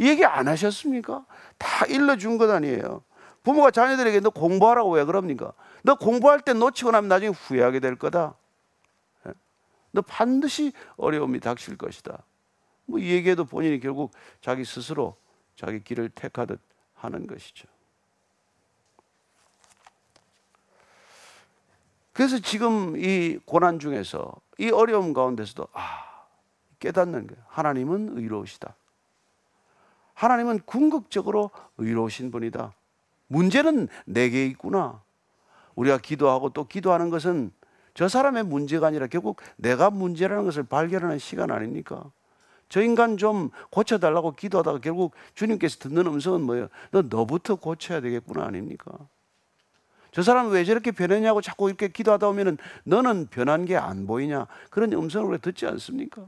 얘기 0.00 0.24
안 0.24 0.48
하셨습니까? 0.48 1.24
다 1.58 1.86
일러준 1.86 2.38
것 2.38 2.48
아니에요. 2.50 3.02
부모가 3.42 3.70
자녀들에게 3.70 4.20
너 4.20 4.30
공부하라고 4.30 4.90
왜 4.92 5.04
그럽니까? 5.04 5.52
너 5.82 5.94
공부할 5.94 6.40
때 6.40 6.52
놓치고 6.52 6.90
나면 6.90 7.08
나중에 7.08 7.30
후회하게 7.30 7.80
될 7.80 7.96
거다. 7.96 8.34
예? 9.26 9.32
너 9.92 10.02
반드시 10.02 10.72
어려움이 10.96 11.40
닥칠 11.40 11.76
것이다. 11.76 12.22
뭐 12.86 13.00
이 13.00 13.10
얘기해도 13.10 13.44
본인이 13.44 13.80
결국 13.80 14.12
자기 14.40 14.64
스스로 14.64 15.16
자기 15.56 15.82
길을 15.82 16.10
택하듯 16.10 16.60
하는 16.94 17.26
것이죠. 17.26 17.66
그래서 22.18 22.40
지금 22.40 22.96
이 22.96 23.38
고난 23.44 23.78
중에서 23.78 24.32
이 24.58 24.70
어려움 24.70 25.12
가운데서도 25.12 25.68
아 25.72 26.26
깨닫는 26.80 27.28
거예요. 27.28 27.40
하나님은 27.46 28.18
의로우시다. 28.18 28.74
하나님은 30.14 30.62
궁극적으로 30.64 31.52
의로우신 31.76 32.32
분이다. 32.32 32.72
문제는 33.28 33.86
내게 34.04 34.46
있구나. 34.46 35.00
우리가 35.76 35.98
기도하고 35.98 36.48
또 36.48 36.66
기도하는 36.66 37.08
것은 37.10 37.52
저 37.94 38.08
사람의 38.08 38.42
문제가 38.42 38.88
아니라 38.88 39.06
결국 39.06 39.40
내가 39.54 39.88
문제라는 39.90 40.44
것을 40.44 40.64
발견하는 40.64 41.20
시간 41.20 41.52
아닙니까? 41.52 42.10
저 42.68 42.82
인간 42.82 43.16
좀 43.16 43.50
고쳐달라고 43.70 44.32
기도하다가 44.32 44.80
결국 44.80 45.14
주님께서 45.36 45.78
듣는 45.78 46.08
음성은 46.08 46.40
뭐예요? 46.40 46.66
너 46.90 47.02
너부터 47.02 47.54
고쳐야 47.54 48.00
되겠구나 48.00 48.44
아닙니까? 48.44 48.90
저 50.12 50.22
사람 50.22 50.50
왜 50.50 50.64
저렇게 50.64 50.90
변했냐고 50.90 51.40
자꾸 51.40 51.68
이렇게 51.68 51.88
기도하다 51.88 52.26
보면은 52.28 52.58
너는 52.84 53.28
변한 53.30 53.64
게 53.64 53.76
안 53.76 54.06
보이냐? 54.06 54.46
그런 54.70 54.92
음성을 54.92 55.36
듣지 55.38 55.66
않습니까? 55.66 56.26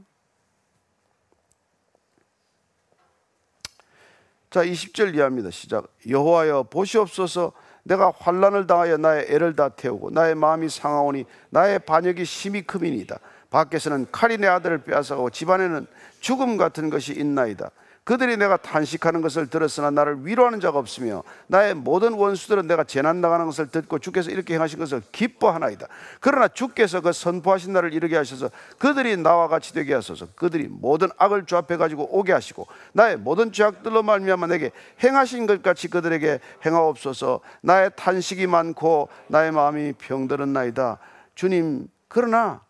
자, 4.49 4.63
20절 4.63 5.15
이하입니다. 5.15 5.49
시작. 5.49 5.87
여호와여 6.07 6.63
보시옵소서 6.63 7.53
내가 7.83 8.11
환란을 8.15 8.67
당하여 8.67 8.97
나의 8.97 9.25
애를 9.29 9.55
다 9.55 9.69
태우고 9.69 10.11
나의 10.11 10.35
마음이 10.35 10.69
상하오니 10.69 11.25
나의 11.49 11.79
반역이 11.79 12.25
심히 12.25 12.61
크이니다 12.61 13.17
밖에서는 13.49 14.07
칼이 14.11 14.37
내 14.37 14.47
아들을 14.47 14.83
빼앗아가고 14.83 15.31
집안에는 15.31 15.87
죽음 16.19 16.57
같은 16.57 16.89
것이 16.89 17.13
있나이다. 17.13 17.71
그들이 18.03 18.35
내가 18.35 18.57
탄식하는 18.57 19.21
것을 19.21 19.47
들었으나 19.47 19.91
나를 19.91 20.25
위로하는 20.25 20.59
자가 20.59 20.79
없으며 20.79 21.23
나의 21.45 21.75
모든 21.75 22.13
원수들은 22.13 22.65
내가 22.65 22.83
재난 22.83 23.21
당하는 23.21 23.45
것을 23.45 23.67
듣고 23.67 23.99
주께서 23.99 24.31
이렇게 24.31 24.55
행하신 24.55 24.79
것을 24.79 25.03
기뻐하나이다. 25.11 25.87
그러나 26.19 26.47
주께서 26.47 27.01
그 27.01 27.11
선포하신 27.11 27.73
날을 27.73 27.93
이르게 27.93 28.17
하셔서 28.17 28.49
그들이 28.79 29.17
나와 29.17 29.47
같이 29.47 29.71
되게 29.73 29.93
하소서. 29.93 30.27
그들이 30.35 30.67
모든 30.67 31.09
악을 31.17 31.45
조합해 31.45 31.77
가지고 31.77 32.07
오게 32.17 32.33
하시고 32.33 32.65
나의 32.93 33.17
모든 33.17 33.51
죄악들로 33.51 34.01
말미암아 34.01 34.47
내게 34.47 34.71
행하신 35.03 35.45
것 35.45 35.61
같이 35.61 35.87
그들에게 35.87 36.39
행하옵소서. 36.65 37.41
나의 37.61 37.91
탄식이 37.95 38.47
많고 38.47 39.09
나의 39.27 39.51
마음이 39.51 39.93
병들었나이다. 39.93 40.97
주님 41.35 41.87
그러나 42.07 42.61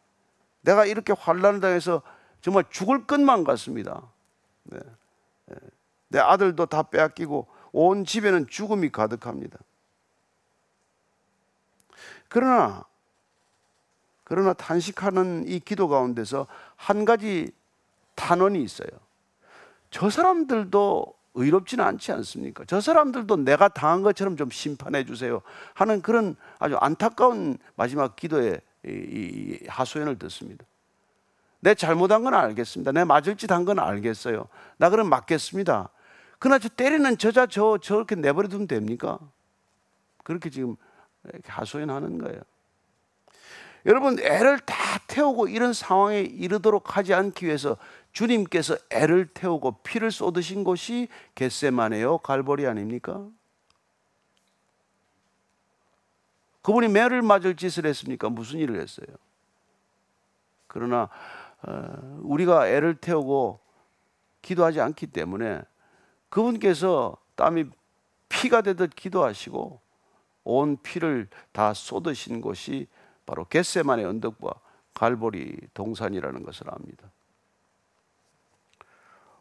내가 0.59 0.85
이렇게 0.85 1.13
환란을 1.17 1.61
당해서 1.61 2.01
정말 2.41 2.65
죽을 2.69 3.05
것만 3.05 3.45
같습니다. 3.45 4.01
네. 4.63 4.79
내 6.07 6.19
아들도 6.19 6.65
다 6.65 6.83
빼앗기고 6.83 7.47
온 7.71 8.05
집에는 8.05 8.47
죽음이 8.47 8.91
가득합니다. 8.91 9.57
그러나 12.27 12.85
그러나 14.23 14.53
탄식하는 14.53 15.45
이 15.47 15.59
기도 15.59 15.89
가운데서 15.89 16.47
한 16.77 17.03
가지 17.03 17.51
탄원이 18.15 18.63
있어요. 18.63 18.87
저 19.89 20.09
사람들도 20.09 21.13
의롭지는 21.33 21.83
않지 21.83 22.11
않습니까? 22.13 22.63
저 22.65 22.79
사람들도 22.81 23.37
내가 23.37 23.67
당한 23.67 24.01
것처럼 24.01 24.37
좀 24.37 24.49
심판해 24.49 25.05
주세요 25.05 25.41
하는 25.73 26.01
그런 26.01 26.35
아주 26.59 26.77
안타까운 26.77 27.57
마지막 27.75 28.15
기도의 28.15 28.61
하소연을 29.67 30.17
듣습니다. 30.19 30.65
내 31.61 31.75
잘못한 31.75 32.23
건 32.23 32.33
알겠습니다. 32.33 32.91
내 32.91 33.03
맞을 33.05 33.37
짓 33.37 33.51
한 33.51 33.65
건 33.65 33.79
알겠어요. 33.79 34.47
나 34.77 34.89
그럼 34.89 35.09
맞겠습니다. 35.09 35.89
그러나 36.39 36.57
저 36.59 36.67
때리는 36.69 37.17
저자 37.17 37.45
저 37.45 37.77
저렇게 37.77 38.15
내버려 38.15 38.47
두면 38.49 38.67
됩니까? 38.67 39.19
그렇게 40.23 40.49
지금 40.49 40.75
하소연하는 41.45 42.17
거예요. 42.17 42.41
여러분 43.85 44.19
애를 44.19 44.59
다 44.59 44.75
태우고 45.07 45.47
이런 45.47 45.73
상황에 45.73 46.19
이르도록 46.21 46.97
하지 46.97 47.13
않기 47.13 47.45
위해서 47.45 47.77
주님께서 48.11 48.77
애를 48.91 49.27
태우고 49.27 49.81
피를 49.83 50.11
쏟으신 50.11 50.63
곳이 50.63 51.07
겟세마네요 51.35 52.19
갈보리 52.19 52.67
아닙니까? 52.67 53.25
그분이 56.61 56.89
매를 56.89 57.21
맞을 57.23 57.55
짓을 57.55 57.85
했습니까? 57.87 58.29
무슨 58.29 58.59
일을 58.59 58.79
했어요? 58.79 59.07
그러나 60.67 61.03
어, 61.03 61.09
우리가 62.21 62.67
애를 62.67 62.95
태우고 62.95 63.59
기도하지 64.41 64.81
않기 64.81 65.07
때문에 65.07 65.61
그분께서 66.29 67.17
땀이 67.35 67.65
피가 68.29 68.61
되듯 68.61 68.95
기도하시고 68.95 69.79
온 70.43 70.77
피를 70.81 71.27
다 71.51 71.73
쏟으신 71.73 72.41
곳이 72.41 72.87
바로 73.25 73.45
겟세만의 73.45 74.05
언덕과 74.05 74.53
갈보리 74.93 75.55
동산이라는 75.73 76.43
것을 76.43 76.69
압니다. 76.69 77.11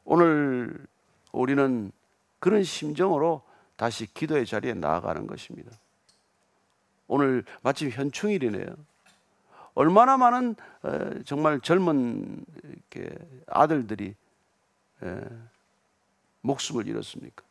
오늘 0.05 0.87
우리는 1.33 1.93
그런 2.39 2.65
심정으로 2.65 3.43
다시 3.77 4.13
기도의 4.13 4.47
자리에 4.47 4.75
나아가는 4.75 5.27
것입니다. 5.27 5.71
오늘 7.07 7.45
마침 7.63 7.91
현충일이네요. 7.91 8.77
얼마나 9.81 10.17
많은 10.17 10.57
정말 11.25 11.61
젊은 11.61 12.45
아들들이 13.47 14.15
목숨을 16.43 16.87
잃었습니까? 16.87 17.43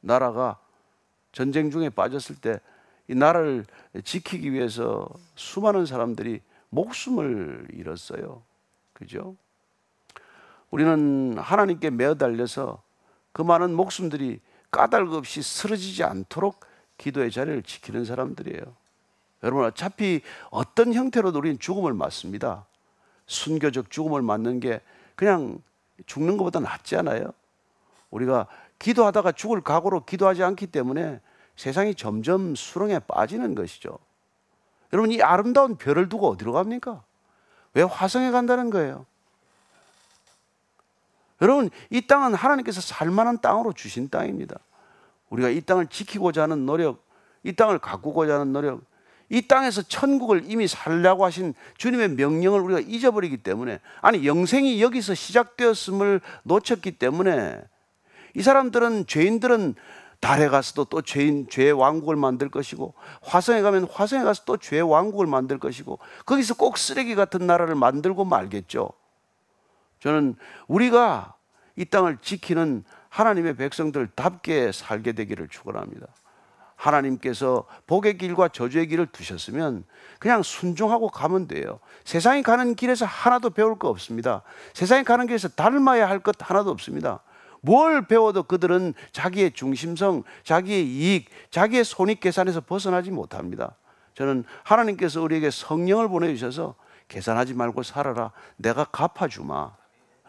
나라가 0.00 0.58
전쟁 1.32 1.70
중에 1.70 1.88
빠졌을 1.90 2.36
때 2.36 2.60
이 3.10 3.14
나라를 3.16 3.66
지키기 4.04 4.52
위해서 4.52 5.08
수많은 5.34 5.84
사람들이 5.84 6.40
목숨을 6.68 7.66
잃었어요. 7.72 8.40
그죠? 8.92 9.34
우리는 10.70 11.36
하나님께 11.36 11.90
매어 11.90 12.14
달려서 12.14 12.80
그 13.32 13.42
많은 13.42 13.74
목숨들이 13.74 14.38
까닭 14.70 15.12
없이 15.12 15.42
쓰러지지 15.42 16.04
않도록 16.04 16.60
기도의 16.98 17.32
자리를 17.32 17.64
지키는 17.64 18.04
사람들이에요. 18.04 18.62
여러분 19.42 19.64
어차피 19.64 20.20
어떤 20.50 20.92
형태로도 20.92 21.38
우리는 21.38 21.58
죽음을 21.58 21.94
맞습니다. 21.94 22.66
순교적 23.26 23.90
죽음을 23.90 24.22
맞는 24.22 24.60
게 24.60 24.80
그냥 25.14 25.62
죽는 26.06 26.36
것보다 26.36 26.60
낫지 26.60 26.96
않아요? 26.96 27.32
우리가 28.10 28.46
기도하다가 28.78 29.32
죽을 29.32 29.60
각오로 29.60 30.04
기도하지 30.04 30.42
않기 30.42 30.66
때문에 30.68 31.20
세상이 31.56 31.94
점점 31.94 32.54
수렁에 32.54 33.00
빠지는 33.00 33.54
것이죠. 33.54 33.98
여러분 34.92 35.12
이 35.12 35.22
아름다운 35.22 35.76
별을 35.76 36.08
두고 36.08 36.30
어디로 36.30 36.52
갑니까? 36.52 37.02
왜 37.74 37.82
화성에 37.82 38.30
간다는 38.30 38.70
거예요? 38.70 39.06
여러분 41.40 41.70
이 41.90 42.06
땅은 42.06 42.34
하나님께서 42.34 42.80
살만한 42.80 43.40
땅으로 43.40 43.72
주신 43.72 44.08
땅입니다. 44.08 44.58
우리가 45.30 45.48
이 45.48 45.60
땅을 45.60 45.86
지키고자 45.86 46.42
하는 46.42 46.66
노력, 46.66 47.04
이 47.44 47.52
땅을 47.52 47.78
가꾸고자 47.78 48.34
하는 48.34 48.52
노력, 48.52 48.82
이 49.30 49.42
땅에서 49.42 49.82
천국을 49.82 50.42
이미 50.44 50.66
살려고 50.66 51.24
하신 51.24 51.54
주님의 51.78 52.10
명령을 52.10 52.60
우리가 52.60 52.80
잊어버리기 52.80 53.38
때문에 53.38 53.78
아니 54.02 54.26
영생이 54.26 54.82
여기서 54.82 55.14
시작되었음을 55.14 56.20
놓쳤기 56.42 56.92
때문에 56.98 57.62
이 58.34 58.42
사람들은 58.42 59.06
죄인들은 59.06 59.76
달에 60.18 60.48
가서도 60.48 60.84
또 60.84 61.00
죄인 61.00 61.48
죄의 61.48 61.72
왕국을 61.72 62.16
만들 62.16 62.50
것이고 62.50 62.92
화성에 63.22 63.62
가면 63.62 63.84
화성에 63.90 64.24
가서 64.24 64.42
또 64.44 64.56
죄의 64.56 64.82
왕국을 64.82 65.26
만들 65.26 65.58
것이고 65.58 66.00
거기서 66.26 66.54
꼭 66.54 66.76
쓰레기 66.76 67.14
같은 67.14 67.46
나라를 67.46 67.76
만들고 67.76 68.24
말겠죠. 68.24 68.90
저는 70.00 70.34
우리가 70.66 71.34
이 71.76 71.84
땅을 71.84 72.18
지키는 72.20 72.84
하나님의 73.08 73.56
백성들답게 73.56 74.72
살게 74.72 75.12
되기를 75.12 75.48
축원합니다. 75.48 76.08
하나님께서 76.80 77.66
복의 77.86 78.16
길과 78.16 78.48
저주의 78.48 78.86
길을 78.86 79.06
두셨으면 79.06 79.84
그냥 80.18 80.42
순종하고 80.42 81.08
가면 81.08 81.46
돼요. 81.46 81.78
세상이 82.04 82.42
가는 82.42 82.74
길에서 82.74 83.04
하나도 83.04 83.50
배울 83.50 83.78
거 83.78 83.88
없습니다. 83.88 84.42
세상이 84.72 85.04
가는 85.04 85.26
길에서 85.26 85.48
닮아야 85.48 86.08
할 86.08 86.20
것 86.20 86.36
하나도 86.38 86.70
없습니다. 86.70 87.20
뭘 87.62 88.06
배워도 88.06 88.44
그들은 88.44 88.94
자기의 89.12 89.52
중심성, 89.52 90.22
자기의 90.44 90.86
이익, 90.86 91.28
자기의 91.50 91.84
손익 91.84 92.20
계산에서 92.20 92.60
벗어나지 92.62 93.10
못합니다. 93.10 93.76
저는 94.14 94.44
하나님께서 94.64 95.22
우리에게 95.22 95.50
성령을 95.50 96.08
보내주셔서 96.08 96.74
계산하지 97.08 97.54
말고 97.54 97.82
살아라. 97.82 98.32
내가 98.56 98.84
갚아주마. 98.84 99.72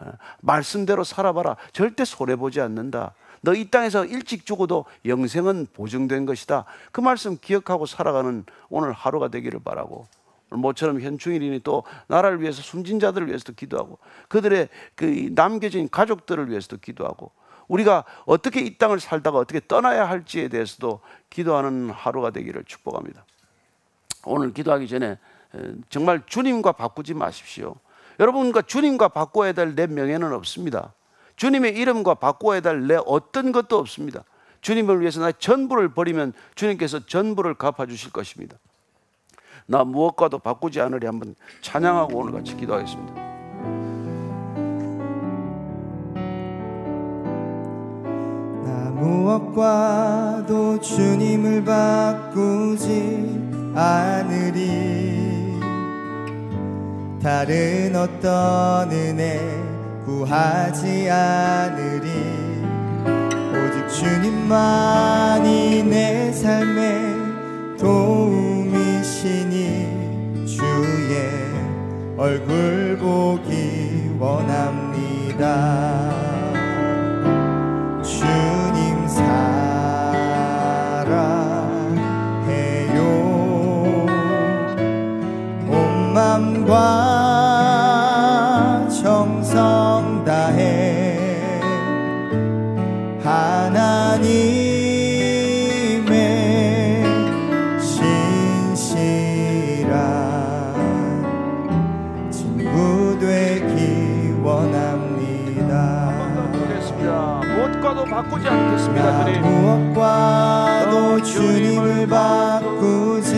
어, 0.01 0.11
말씀대로 0.41 1.03
살아봐라. 1.03 1.55
절대 1.73 2.05
손해보지 2.05 2.59
않는다. 2.59 3.13
너 3.41 3.53
이 3.53 3.69
땅에서 3.69 4.05
일찍 4.05 4.45
죽어도 4.45 4.85
영생은 5.05 5.67
보증된 5.73 6.25
것이다. 6.25 6.65
그 6.91 7.01
말씀 7.01 7.37
기억하고 7.39 7.85
살아가는 7.85 8.45
오늘 8.69 8.91
하루가 8.91 9.29
되기를 9.29 9.61
바라고 9.63 10.07
모처럼 10.49 11.01
현충일이니 11.01 11.61
또 11.63 11.83
나라를 12.07 12.41
위해서 12.41 12.61
숨진 12.61 12.99
자들을 12.99 13.27
위해서도 13.27 13.53
기도하고 13.53 13.97
그들의 14.27 14.69
그 14.95 15.29
남겨진 15.33 15.89
가족들을 15.89 16.49
위해서도 16.49 16.77
기도하고 16.77 17.31
우리가 17.67 18.03
어떻게 18.25 18.59
이 18.59 18.77
땅을 18.77 18.99
살다가 18.99 19.37
어떻게 19.37 19.61
떠나야 19.65 20.09
할지에 20.09 20.49
대해서도 20.49 20.99
기도하는 21.29 21.89
하루가 21.89 22.31
되기를 22.31 22.65
축복합니다. 22.65 23.25
오늘 24.25 24.53
기도하기 24.53 24.87
전에 24.87 25.17
정말 25.89 26.21
주님과 26.25 26.73
바꾸지 26.73 27.13
마십시오. 27.13 27.75
여러분과 28.19 28.61
주님과 28.63 29.07
바꿔야 29.07 29.53
될 29.53 29.73
내 29.73 29.87
명예는 29.87 30.33
없습니다. 30.33 30.93
주님의 31.41 31.75
이름과 31.75 32.13
바꾸어 32.13 32.53
해달 32.53 32.85
내 32.85 32.99
어떤 33.03 33.51
것도 33.51 33.79
없습니다. 33.79 34.23
주님을 34.61 34.99
위해서 34.99 35.21
나의 35.21 35.33
전부를 35.39 35.91
버리면 35.91 36.33
주님께서 36.53 37.07
전부를 37.07 37.55
갚아주실 37.55 38.11
것입니다. 38.11 38.57
나 39.65 39.83
무엇과도 39.83 40.37
바꾸지 40.37 40.79
않으리 40.81 41.07
한번 41.07 41.33
찬양하고 41.61 42.15
오늘 42.15 42.33
같이 42.33 42.55
기도하겠습니다. 42.55 43.13
나 48.63 48.91
무엇과도 48.91 50.79
주님을 50.79 51.65
바꾸지 51.65 52.91
않으리 53.73 55.59
다른 57.19 57.95
어떤 57.95 58.91
은혜 58.91 59.70
구하지 60.05 61.09
않으리. 61.09 62.09
오직 63.53 63.87
주님만이 63.89 65.83
내 65.83 66.31
삶의 66.31 67.77
도움이시니 67.77 69.51
주의 70.45 71.31
얼굴 72.17 72.97
보기 72.99 74.15
원합니다. 74.19 75.41
주님 78.03 79.07
사랑해요 79.07 79.31
바꾸지 108.41 108.47
않겠습니다, 108.47 109.11
나 109.11 109.25
주님. 109.25 109.41
무엇과도 109.41 111.23
주님을 111.23 112.07
바꾸지 112.07 113.35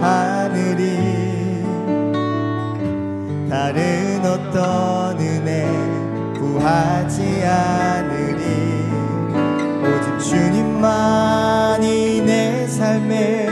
않으리 0.00 1.64
다른 3.48 4.24
어떤 4.24 5.18
은혜 5.18 5.66
구하지 6.38 7.44
않으리 7.44 8.42
오직 9.82 10.18
주님만이 10.30 12.22
내 12.22 12.66
삶의 12.66 13.49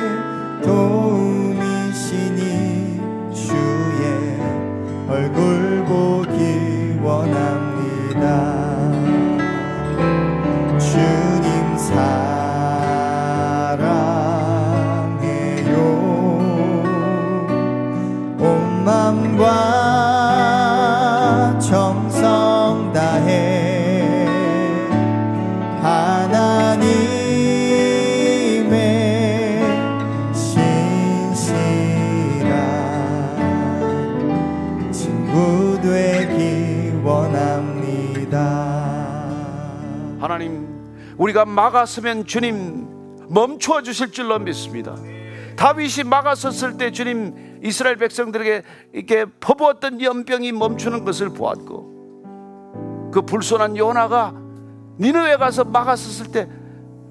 우리가 41.29 41.45
막았으면 41.45 42.27
주님 42.27 42.87
멈추어 43.29 43.83
주실 43.83 44.13
줄로 44.13 44.39
믿습니다. 44.39 44.97
다윗이 45.57 46.05
막았었을 46.07 46.77
때 46.79 46.91
주님 46.93 47.61
이스라엘 47.65 47.97
백성들에게 47.97 48.63
이렇게 48.93 49.27
퍼부었던 49.41 50.01
연병이 50.01 50.53
멈추는 50.53 51.05
것을 51.05 51.31
보았고 51.31 53.11
그 53.13 53.23
불손한 53.23 53.77
요나가 53.77 54.33
니느웨 55.01 55.37
가서 55.37 55.65
막았었을 55.65 56.33
때 56.33 56.49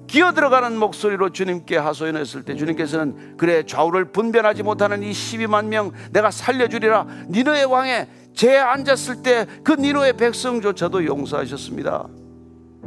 기어 0.06 0.32
들어가는 0.32 0.78
목소리로 0.78 1.30
주님께 1.30 1.76
하소연했을 1.76 2.42
때 2.44 2.54
주님께서는 2.56 3.36
그래 3.36 3.62
좌우를 3.64 4.06
분별하지 4.06 4.62
못하는 4.62 5.02
이 5.02 5.10
12만 5.10 5.66
명 5.66 5.92
내가 6.12 6.30
살려주리라 6.30 7.06
니느웨 7.30 7.64
왕에 7.64 8.08
제 8.34 8.56
앉았을 8.56 9.22
때 9.22 9.46
그 9.62 9.72
니느웨 9.72 10.12
백성조차도 10.12 11.04
용서하셨습니다. 11.04 12.08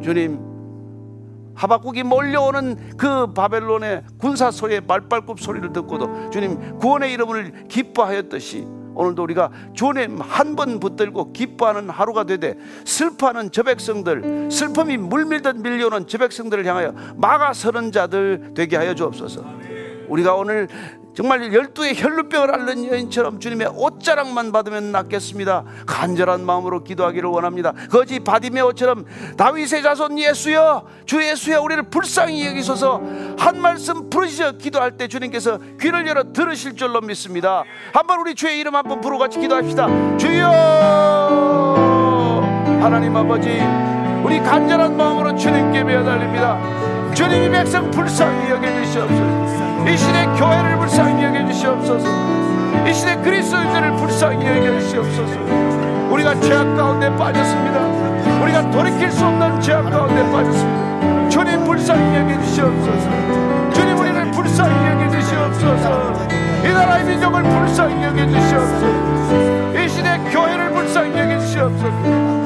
주님 0.01 0.60
하박국이 1.55 2.03
몰려오는 2.03 2.97
그 2.97 3.33
바벨론의 3.33 4.03
군사 4.17 4.51
소리의 4.51 4.81
말발굽 4.87 5.39
소리를 5.39 5.71
듣고도 5.73 6.29
주님 6.29 6.79
구원의 6.79 7.13
이름을 7.13 7.67
기뻐하였듯이 7.67 8.65
오늘도 8.93 9.23
우리가 9.23 9.51
주님 9.73 10.19
한 10.19 10.55
번 10.55 10.79
붙들고 10.79 11.31
기뻐하는 11.31 11.89
하루가 11.89 12.25
되되 12.25 12.55
슬퍼하는 12.85 13.49
저 13.51 13.63
백성들 13.63 14.49
슬픔이 14.51 14.97
물밀듯 14.97 15.57
밀려오는 15.57 16.07
저 16.07 16.17
백성들을 16.17 16.65
향하여 16.65 16.93
막아서는 17.15 17.91
자들 17.93 18.51
되게 18.53 18.75
하여 18.75 18.93
주옵소서. 18.93 19.45
우리가 20.09 20.35
오늘 20.35 20.67
정말 21.13 21.53
열두의 21.53 22.01
혈루병을 22.01 22.53
앓는 22.53 22.85
여인처럼 22.87 23.39
주님의 23.39 23.71
옷자락만 23.75 24.51
받으면 24.51 24.91
낫겠습니다. 24.91 25.63
간절한 25.85 26.45
마음으로 26.45 26.83
기도하기를 26.83 27.29
원합니다. 27.29 27.73
거지 27.89 28.19
바디메오처럼 28.19 29.05
다윗의 29.37 29.83
자손 29.83 30.19
예수여 30.19 30.85
주 31.05 31.21
예수여 31.21 31.61
우리를 31.61 31.83
불쌍히 31.83 32.45
여기소서 32.47 33.01
한 33.37 33.61
말씀 33.61 34.09
부르시어 34.09 34.53
기도할 34.53 34.97
때 34.97 35.07
주님께서 35.07 35.59
귀를 35.79 36.07
열어 36.07 36.31
들으실 36.31 36.75
줄로 36.75 37.01
믿습니다. 37.01 37.63
한번 37.93 38.19
우리 38.19 38.33
주의 38.35 38.59
이름 38.59 38.75
한번 38.75 39.01
부르고 39.01 39.19
같이 39.19 39.39
기도합시다. 39.39 40.17
주여 40.17 40.49
하나님 42.81 43.15
아버지 43.15 43.61
우리 44.23 44.39
간절한 44.39 44.95
마음으로 44.95 45.35
주님께 45.35 45.83
매달립니다. 45.83 46.57
주님이 47.13 47.49
백성 47.49 47.91
불쌍히 47.91 48.49
여겨 48.49 48.67
주시옵소서 48.83 49.40
이 49.87 49.97
시대 49.97 50.25
교회를 50.37 50.77
불쌍히 50.77 51.23
여겨주시옵소서. 51.23 52.07
이 52.87 52.93
시대 52.93 53.15
그리스도인들을 53.17 53.95
불쌍히 53.95 54.45
여겨주시옵소서. 54.45 55.39
우리가 56.11 56.39
죄악 56.41 56.75
가운데 56.75 57.15
빠졌습니다. 57.15 57.79
우리가 58.43 58.69
돌이킬 58.71 59.11
수 59.11 59.25
없는 59.25 59.61
죄악 59.61 59.89
가운데 59.89 60.23
빠졌습니다. 60.31 61.29
주님 61.29 61.63
불쌍히 61.63 62.15
여겨주시옵소서. 62.17 63.71
주님 63.73 63.97
우리를 63.97 64.31
불쌍히 64.31 64.73
여겨주시옵소서. 64.91 66.13
이 66.63 66.73
나라의 66.73 67.05
민족을 67.05 67.43
불쌍히 67.43 68.03
여겨주시옵소서. 68.03 69.81
이 69.81 69.89
시대 69.89 70.17
교회를 70.31 70.71
불쌍히 70.71 71.17
여겨주시옵소서 71.17 72.40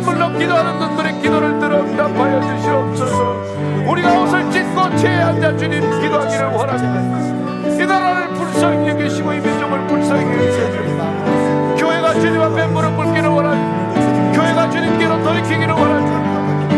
눈물로 0.00 0.38
기도하는 0.38 0.78
눈물의 0.78 1.20
기도를 1.20 1.58
들어 1.58 1.80
응답하여 1.80 2.40
주시옵소서. 2.40 3.36
우리가 3.86 4.20
옷을 4.20 4.50
찢고 4.50 4.96
죄에 4.96 5.16
앉아 5.20 5.56
주님 5.56 5.80
기도하기를 6.00 6.46
원합니다. 6.46 7.82
이 7.82 7.86
나라를 7.86 8.28
불쌍히 8.34 8.88
여기시고 8.88 9.32
이 9.32 9.40
민족을 9.40 9.86
불쌍히 9.86 10.22
여기시고 10.22 11.76
교회가 11.76 12.14
주님 12.14 12.40
앞에 12.40 12.66
무릎 12.68 12.96
꿇기를 12.96 13.28
원합니다 13.28 14.32
교회가 14.32 14.70
주님께로 14.70 15.22
돌이키기를 15.22 15.74
원합니다 15.74 16.20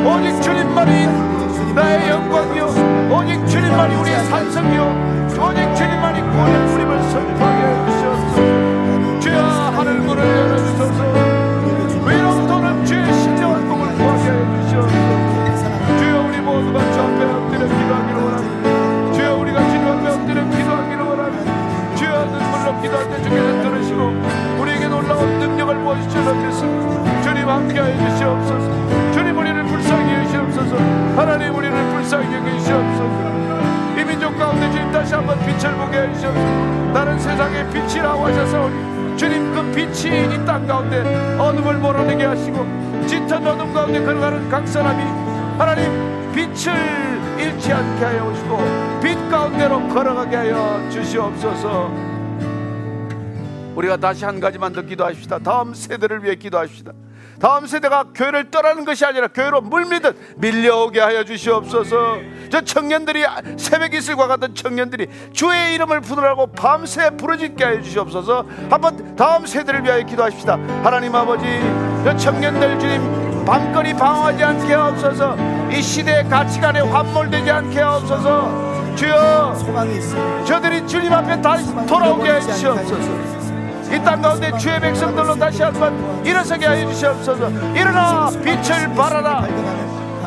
오직 0.08 0.42
주님만이 0.42 1.32
나의 1.74 2.10
영광이요. 2.10 2.64
오직 3.10 3.46
주님만이 3.46 3.94
우리의 3.94 4.24
산성이요. 4.26 5.28
오직 5.28 5.74
주님만이 5.74 6.20
구원의 6.20 6.68
주님을 6.68 7.02
선포하게 7.04 7.66
해주시옵소서. 7.66 9.20
주여 9.20 9.42
하늘 9.42 10.00
문을 10.00 10.22
열어주소서 10.22 11.21
기도할 22.92 23.08
때 23.08 23.22
주께서 23.22 23.62
들으시고 23.62 24.12
우리에게 24.60 24.86
놀라운 24.88 25.38
능력을 25.38 25.74
믿습니다 25.76 27.22
주님 27.22 27.48
함께하여 27.48 28.10
주시옵소서. 28.10 29.12
주님 29.12 29.38
우리를 29.38 29.64
불쌍히 29.64 30.14
여기시옵소서. 30.14 30.76
하나님 31.16 31.54
우리를 31.54 31.74
불쌍히 31.92 32.34
여기시옵소서. 32.36 33.32
이 33.98 34.04
민족 34.04 34.36
가운데 34.38 34.70
주님 34.70 34.92
다시 34.92 35.14
한번 35.14 35.38
빛을 35.40 35.74
보게 35.74 36.02
해주시옵소서. 36.02 36.92
나는 36.92 37.18
세상의 37.18 37.70
빛이라고 37.70 38.26
하셔서 38.26 38.70
주님 39.16 39.54
그 39.54 39.62
빛이 39.72 40.34
이 40.34 40.44
땅 40.44 40.66
가운데 40.66 41.00
어둠을 41.38 41.78
몰아내게 41.78 42.26
하시고 42.26 42.66
짙은 43.06 43.46
어둠 43.46 43.72
가운데 43.72 44.02
걸어가는 44.04 44.48
각 44.50 44.68
사람이 44.68 45.02
하나님 45.58 46.32
빛을 46.32 46.74
잃지 47.38 47.72
않게 47.72 48.04
하여 48.04 48.26
오시고 48.26 49.00
빛 49.02 49.30
가운데로 49.30 49.88
걸어가게 49.88 50.36
하여 50.36 50.80
주시옵소서 50.90 52.11
우리가 53.74 53.96
다시 53.96 54.24
한 54.24 54.40
가지만 54.40 54.72
더 54.72 54.82
기도하십시다 54.82 55.38
다음 55.40 55.74
세대를 55.74 56.22
위해 56.24 56.34
기도하십시다 56.34 56.92
다음 57.42 57.66
세대가 57.66 58.04
교회를 58.14 58.52
떠나는 58.52 58.84
것이 58.84 59.04
아니라 59.04 59.26
교회로 59.26 59.62
물밀듯 59.62 60.36
밀려오게 60.36 61.00
하여 61.00 61.24
주시옵소서. 61.24 62.18
저 62.52 62.60
청년들이 62.60 63.24
새벽 63.56 63.94
이슬과 63.94 64.28
같은 64.28 64.54
청년들이 64.54 65.08
주의 65.32 65.74
이름을 65.74 66.02
부르라고 66.02 66.52
밤새 66.52 67.10
부르짖게 67.10 67.64
하여 67.64 67.82
주시옵소서. 67.82 68.46
한번 68.70 69.16
다음 69.16 69.44
세대를 69.44 69.82
위하여 69.82 70.04
기도하십시다. 70.04 70.52
하나님 70.84 71.16
아버지, 71.16 71.44
저 72.04 72.16
청년들 72.16 72.78
주님 72.78 73.44
밤거리 73.44 73.92
방황하지 73.92 74.44
않게 74.44 74.72
하옵소서. 74.72 75.36
이 75.72 75.82
시대의 75.82 76.28
가치관에 76.28 76.78
환몰되지 76.78 77.50
않게 77.50 77.80
하옵소서. 77.80 78.94
주여. 78.94 79.56
저들이 80.46 80.86
주님 80.86 81.12
앞에 81.12 81.42
다시 81.42 81.74
돌아오게 81.88 82.34
해 82.34 82.40
주시옵소서. 82.40 83.41
이 83.92 84.02
땅 84.02 84.22
가운데 84.22 84.50
주의 84.56 84.80
백성들로 84.80 85.34
다시 85.36 85.62
한번 85.62 86.24
일어서게 86.24 86.66
하여 86.66 86.86
주시옵소서. 86.88 87.50
일어나 87.74 88.30
빛을 88.42 88.94
발하라. 88.94 89.46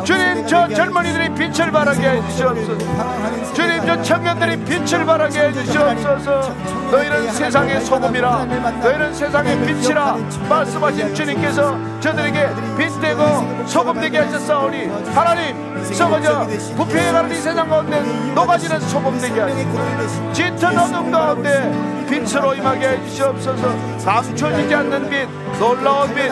주님 0.06 0.46
저 0.46 0.68
젊은이들이 0.68 1.34
빛을 1.34 1.72
발하게 1.72 2.10
해 2.10 2.22
주시옵소서. 2.30 3.54
주님 3.54 3.86
저 3.88 4.02
청년들이 4.04 4.64
빛을 4.64 5.04
발하게 5.04 5.40
해 5.40 5.52
주시옵소서. 5.54 6.54
너희는 6.92 7.32
세상의 7.32 7.82
소금이라. 7.82 8.46
너희는 8.84 9.14
세상의 9.16 9.66
빛이라. 9.66 10.18
말씀하신 10.48 11.16
주님께서 11.16 11.76
저들에게 12.00 12.50
빛되고 12.78 13.66
소금되게 13.66 14.20
하셨사오니 14.20 14.86
하나님 15.16 15.84
썩어져 15.84 16.48
부패해가는 16.78 17.32
이 17.32 17.36
세상 17.36 17.68
가운데 17.68 18.00
녹아지는 18.36 18.80
소금되게 18.82 19.40
하시고 19.42 20.34
짙은 20.34 20.78
어둠 20.78 21.12
가운데 21.12 22.06
빛으로 22.08 22.54
임하게 22.54 22.90
해주시옵소서 22.90 23.76
감춰지지 24.06 24.76
않는 24.76 25.10
빛 25.10 25.28
놀라운 25.60 26.14
빛 26.14 26.30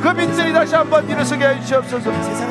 그 0.00 0.14
빛들이 0.14 0.52
다시 0.52 0.74
한번 0.74 1.08
일어서게 1.08 1.46
해주시옵소서. 1.46 2.10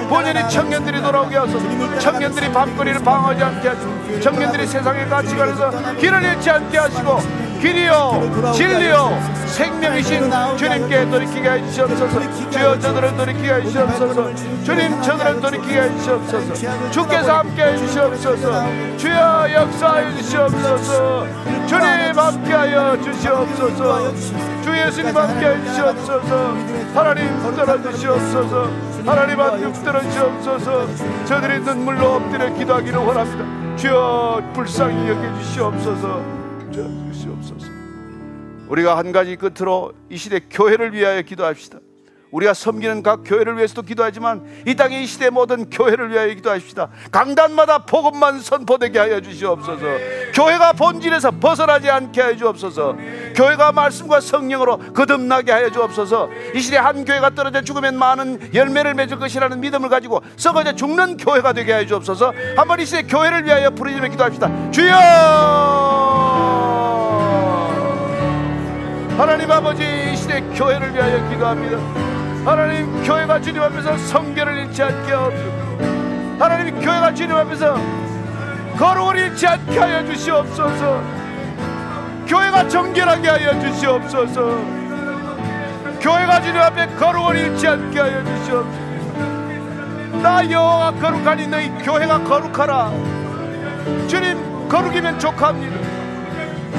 본연이 0.09 0.49
청년들이 0.49 1.01
돌아오게 1.01 1.37
하소서. 1.37 1.99
청년들이 1.99 2.51
밤거리를 2.51 2.99
방어하지 3.03 3.43
않게 3.43 3.67
하시고 3.67 4.19
청년들이 4.19 4.67
세상의 4.67 5.09
가치관에서 5.09 5.95
길을 5.95 6.23
잃지 6.23 6.49
않게 6.49 6.77
하시고 6.77 7.46
길이요 7.59 8.53
진리요 8.53 9.37
생명이신 9.47 10.31
주님께 10.57 11.09
돌이키게 11.09 11.49
해주시옵소서. 11.49 12.49
주여 12.51 12.79
저들을 12.79 13.17
돌이키게 13.17 13.53
해주시옵소서. 13.53 14.35
주님 14.63 15.01
저들을 15.01 15.41
돌이키게 15.41 15.81
해주시옵소서. 15.81 16.91
주께서 16.91 17.37
함께 17.39 17.63
해주시옵소서. 17.63 18.97
주여 18.97 19.47
역사해 19.53 20.15
주시옵소서. 20.17 21.25
주님 21.65 22.19
함께하여 22.19 23.01
주시옵소서. 23.01 24.13
주 24.61 24.77
예수님 24.77 25.17
함께해 25.17 25.63
주시옵소서. 25.65 26.53
하나님 26.93 27.37
붙들어 27.39 27.91
주시옵소서. 27.91 28.69
하나님 29.05 29.39
한 29.39 29.71
붙들어 29.71 30.01
주시옵소서. 30.01 30.87
저들이 31.25 31.59
눈물로 31.61 32.15
엎드려 32.15 32.53
기도하기를 32.53 32.99
원합니다. 32.99 33.77
주여 33.77 34.41
불쌍히 34.53 35.07
여겨 35.09 35.39
주시옵소서 35.39 36.36
주여 37.27 37.41
주시옵소서 37.41 37.67
우리가 38.69 38.97
한 38.97 39.11
가지 39.11 39.35
끝으로 39.35 39.93
이 40.09 40.17
시대 40.17 40.39
교회를 40.39 40.93
위하여 40.93 41.21
기도합시다. 41.21 41.79
우리가 42.31 42.53
섬기는 42.53 43.03
각 43.03 43.23
교회를 43.23 43.55
위해서도 43.55 43.83
기도하지만 43.83 44.43
이 44.65 44.75
땅의 44.75 45.03
이 45.03 45.07
시대 45.07 45.29
모든 45.29 45.69
교회를 45.69 46.11
위하여 46.11 46.33
기도합시다. 46.33 46.89
강단마다 47.11 47.85
복음만 47.85 48.39
선포되게 48.39 48.99
하여 48.99 49.21
주시옵소서. 49.21 49.85
교회가 50.33 50.73
본질에서 50.73 51.31
벗어나지 51.31 51.89
않게 51.89 52.21
하여 52.21 52.35
주옵소서. 52.35 52.97
교회가 53.35 53.71
말씀과 53.71 54.19
성령으로 54.19 54.77
거듭나게 54.93 55.51
하여 55.51 55.71
주옵소서. 55.71 56.29
이 56.53 56.59
시대 56.59 56.77
한 56.77 57.05
교회가 57.05 57.29
떨어져 57.29 57.61
죽으면 57.61 57.97
많은 57.97 58.53
열매를 58.53 58.93
맺을 58.95 59.19
것이라는 59.19 59.61
믿음을 59.61 59.87
가지고 59.87 60.21
썩어져 60.35 60.75
죽는 60.75 61.15
교회가 61.17 61.53
되게 61.53 61.71
하여 61.71 61.85
주옵소서. 61.85 62.33
한번 62.57 62.81
이 62.81 62.85
시대 62.85 63.03
교회를 63.03 63.45
위하여 63.45 63.69
부르짖으며 63.69 64.09
기도합시다. 64.09 64.71
주여! 64.71 66.36
하나님 69.17 69.51
아버지 69.51 69.81
이 69.83 70.15
시대 70.15 70.41
교회를 70.41 70.93
위하여 70.93 71.27
기도합니다. 71.27 71.77
하나님 72.45 73.03
교회가 73.03 73.41
주님 73.41 73.63
앞에서 73.63 73.97
성결을 73.97 74.59
잃지 74.59 74.83
않게 74.83 75.11
하옵소서. 75.11 76.37
하나님 76.37 76.79
교회가 76.79 77.11
주님 77.15 77.35
앞에서 77.35 77.79
거룩을 78.77 79.17
잃지 79.17 79.47
않게 79.47 79.79
하여 79.79 80.05
주시옵소서. 80.05 81.01
교회가 82.27 82.67
정결하게 82.67 83.27
하여 83.27 83.59
주시옵소서. 83.59 84.41
교회가 85.99 86.41
주님 86.41 86.61
앞에 86.61 86.85
거룩을 86.95 87.37
잃지 87.37 87.67
않게 87.67 87.99
하여 87.99 88.23
주시옵소서. 88.23 88.87
나 90.21 90.47
여호와가 90.47 90.91
거룩하니 90.99 91.47
너희 91.47 91.69
교회가 91.79 92.23
거룩하라. 92.23 92.91
주님 94.07 94.69
거룩이면 94.69 95.17
족합니다. 95.17 95.75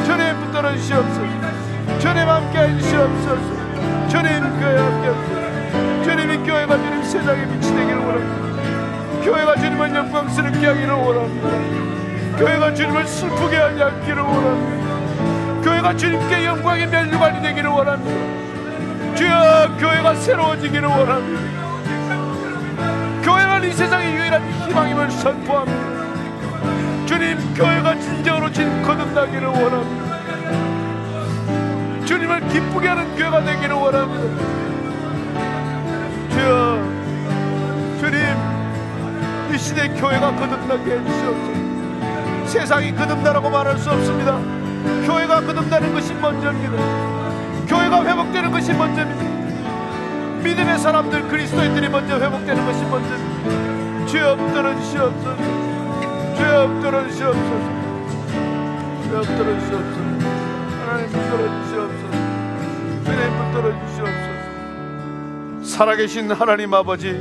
주님 0.04 0.40
붙들어 0.40 0.72
주시옵소서. 0.76 1.67
주님 1.98 2.28
함께 2.28 2.58
해주시옵소서. 2.58 4.08
주님 4.08 4.40
교회 4.60 4.78
함께 4.78 5.08
하옵소서. 5.08 6.02
주님이 6.04 6.38
교회가 6.38 6.76
주님 6.76 7.02
세상에 7.02 7.46
빛이 7.46 7.76
되기를 7.76 7.98
원합니다. 7.98 9.22
교회가 9.24 9.56
주님을 9.56 9.94
영광스럽게 9.94 10.66
하기를 10.66 10.90
원합니다. 10.92 12.38
교회가 12.38 12.74
주님을 12.74 13.06
슬프게 13.06 13.56
하지 13.56 13.82
않기를 13.82 14.22
원합니다. 14.22 15.62
교회가 15.62 15.96
주님께 15.96 16.44
영광의 16.46 16.86
멸류관이 16.86 17.42
되기를 17.42 17.68
원합니다. 17.68 19.14
주여 19.16 19.76
교회가 19.78 20.14
새로워지기를 20.14 20.88
원합니다. 20.88 21.42
교회는 23.22 23.68
이 23.68 23.72
세상의 23.72 24.14
유일한 24.14 24.48
희망임을 24.68 25.10
선포합니다. 25.10 25.88
주님 27.06 27.54
교회가 27.54 27.98
진정으로 27.98 28.52
진 28.52 28.82
거듭나기를 28.82 29.48
원합니다 29.48 30.07
주님을 32.08 32.40
기쁘게 32.48 32.88
하는 32.88 33.16
교회가 33.16 33.44
되기를 33.44 33.74
원합니다. 33.76 34.42
주여, 36.30 36.82
주님, 38.00 38.18
이 39.52 39.58
시대 39.58 39.88
교회가 39.88 40.34
거듭나게 40.36 41.00
해주시옵소서. 41.00 42.46
세상이 42.46 42.94
거듭나라고 42.94 43.50
말할 43.50 43.76
수 43.76 43.90
없습니다. 43.90 44.38
교회가 45.04 45.42
거듭나는 45.42 45.92
것이 45.92 46.14
먼저입니다. 46.14 46.82
교회가 47.66 48.02
회복되는 48.02 48.52
것이 48.52 48.72
먼저입니다. 48.72 50.42
믿음의 50.42 50.78
사람들, 50.78 51.28
그리스도인들이 51.28 51.90
먼저 51.90 52.18
회복되는 52.18 52.64
것이 52.64 52.84
먼저입니다. 52.86 54.06
주여 54.06 54.32
엎드려 54.32 54.74
주시옵소서. 54.80 55.36
주여 56.36 56.62
엎드려 56.62 57.06
주시옵소서. 57.06 57.68
주여 59.04 59.18
엎드려 59.18 59.60
주시옵소서. 59.60 60.07
하나님 60.98 61.12
붙들어 61.12 61.38
주시옵소서 61.62 62.10
주님 63.04 63.20
붙들어 63.38 63.64
주시옵소서 63.86 65.62
살아계신 65.62 66.32
하나님 66.32 66.74
아버지 66.74 67.14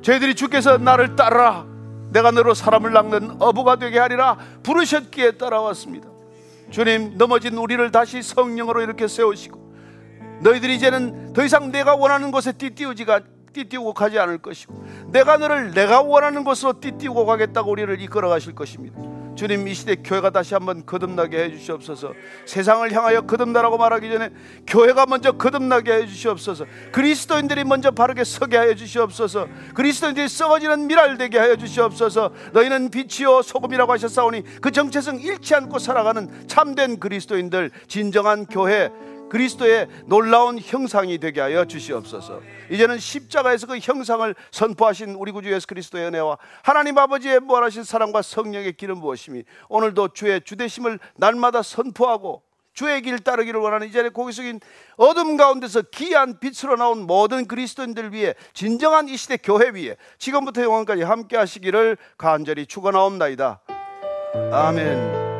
저희들이 0.00 0.34
주께서 0.34 0.78
나를 0.78 1.14
따르라 1.14 1.66
내가 2.10 2.30
너로 2.30 2.54
사람을 2.54 2.92
낚는 2.94 3.36
어부가 3.38 3.76
되게 3.76 3.98
하리라 3.98 4.38
부르셨기에 4.62 5.32
따라왔습니다. 5.32 6.08
주님 6.70 7.18
넘어진 7.18 7.54
우리를 7.58 7.90
다시 7.90 8.22
성령으로 8.22 8.80
이렇게 8.80 9.08
세우시고 9.08 9.74
너희들이 10.40 10.76
이제는 10.76 11.34
더 11.34 11.44
이상 11.44 11.70
내가 11.70 11.96
원하는 11.96 12.30
곳에 12.30 12.52
띠띠우지가 12.52 13.20
띠띠우고 13.52 13.92
가지 13.92 14.18
않을 14.18 14.38
것이고 14.38 14.86
내가 15.12 15.36
너를 15.36 15.72
내가 15.72 16.00
원하는 16.00 16.44
곳으로 16.44 16.80
띠띠우고 16.80 17.26
가겠다고 17.26 17.70
우리를 17.70 18.00
이끌어 18.00 18.30
가실 18.30 18.54
것입니다 18.54 19.17
주님 19.38 19.68
이 19.68 19.72
시대 19.72 19.94
교회가 19.94 20.30
다시 20.30 20.54
한번 20.54 20.84
거듭나게 20.84 21.44
해 21.44 21.50
주시옵소서. 21.52 22.12
세상을 22.44 22.90
향하여 22.92 23.20
거듭나라고 23.20 23.78
말하기 23.78 24.10
전에 24.10 24.30
교회가 24.66 25.06
먼저 25.06 25.30
거듭나게 25.30 25.92
해 25.92 26.06
주시옵소서. 26.06 26.66
그리스도인들이 26.90 27.62
먼저 27.62 27.92
바르게 27.92 28.24
서게 28.24 28.56
하여 28.56 28.74
주시옵소서. 28.74 29.46
그리스도인들이 29.74 30.28
썩어지는 30.28 30.88
미랄 30.88 31.18
되게 31.18 31.38
하여 31.38 31.54
주시옵소서. 31.54 32.32
너희는 32.52 32.90
빛이요 32.90 33.42
소금이라고 33.42 33.92
하셨사오니 33.92 34.42
그 34.60 34.72
정체성 34.72 35.20
잃지 35.20 35.54
않고 35.54 35.78
살아가는 35.78 36.28
참된 36.48 36.98
그리스도인들 36.98 37.70
진정한 37.86 38.44
교회 38.44 38.90
그리스도의 39.28 39.88
놀라운 40.06 40.58
형상이 40.58 41.18
되게 41.18 41.40
하여 41.40 41.64
주시옵소서. 41.64 42.40
이제는 42.70 42.98
십자가에서 42.98 43.66
그 43.66 43.78
형상을 43.78 44.34
선포하신 44.50 45.14
우리 45.14 45.32
구주 45.32 45.52
예수 45.52 45.66
그리스도의 45.66 46.06
은혜와 46.06 46.38
하나님 46.62 46.98
아버지의 46.98 47.40
무한하신 47.40 47.84
사랑과 47.84 48.22
성령의 48.22 48.74
기름 48.74 49.00
부으심이 49.00 49.44
오늘도 49.68 50.08
주의 50.08 50.40
주대심을 50.40 50.98
날마다 51.16 51.62
선포하고 51.62 52.42
주의 52.78 53.02
길 53.02 53.18
따르기를 53.18 53.58
원하는 53.58 53.88
이 53.88 53.92
자리에 53.92 54.10
고개 54.10 54.30
숙인 54.30 54.60
어둠 54.96 55.36
가운데서 55.36 55.82
귀한 55.90 56.38
빛으로 56.38 56.76
나온 56.76 57.08
모든 57.08 57.48
그리스도인들 57.48 58.12
위해 58.12 58.34
진정한 58.52 59.08
이 59.08 59.16
시대 59.16 59.36
교회 59.36 59.70
위에 59.70 59.96
지금부터 60.18 60.62
영원까지 60.62 61.02
함께 61.02 61.36
하시기를 61.36 61.96
간절히 62.16 62.66
축원하옵나이다. 62.66 63.60
아멘. 64.52 65.37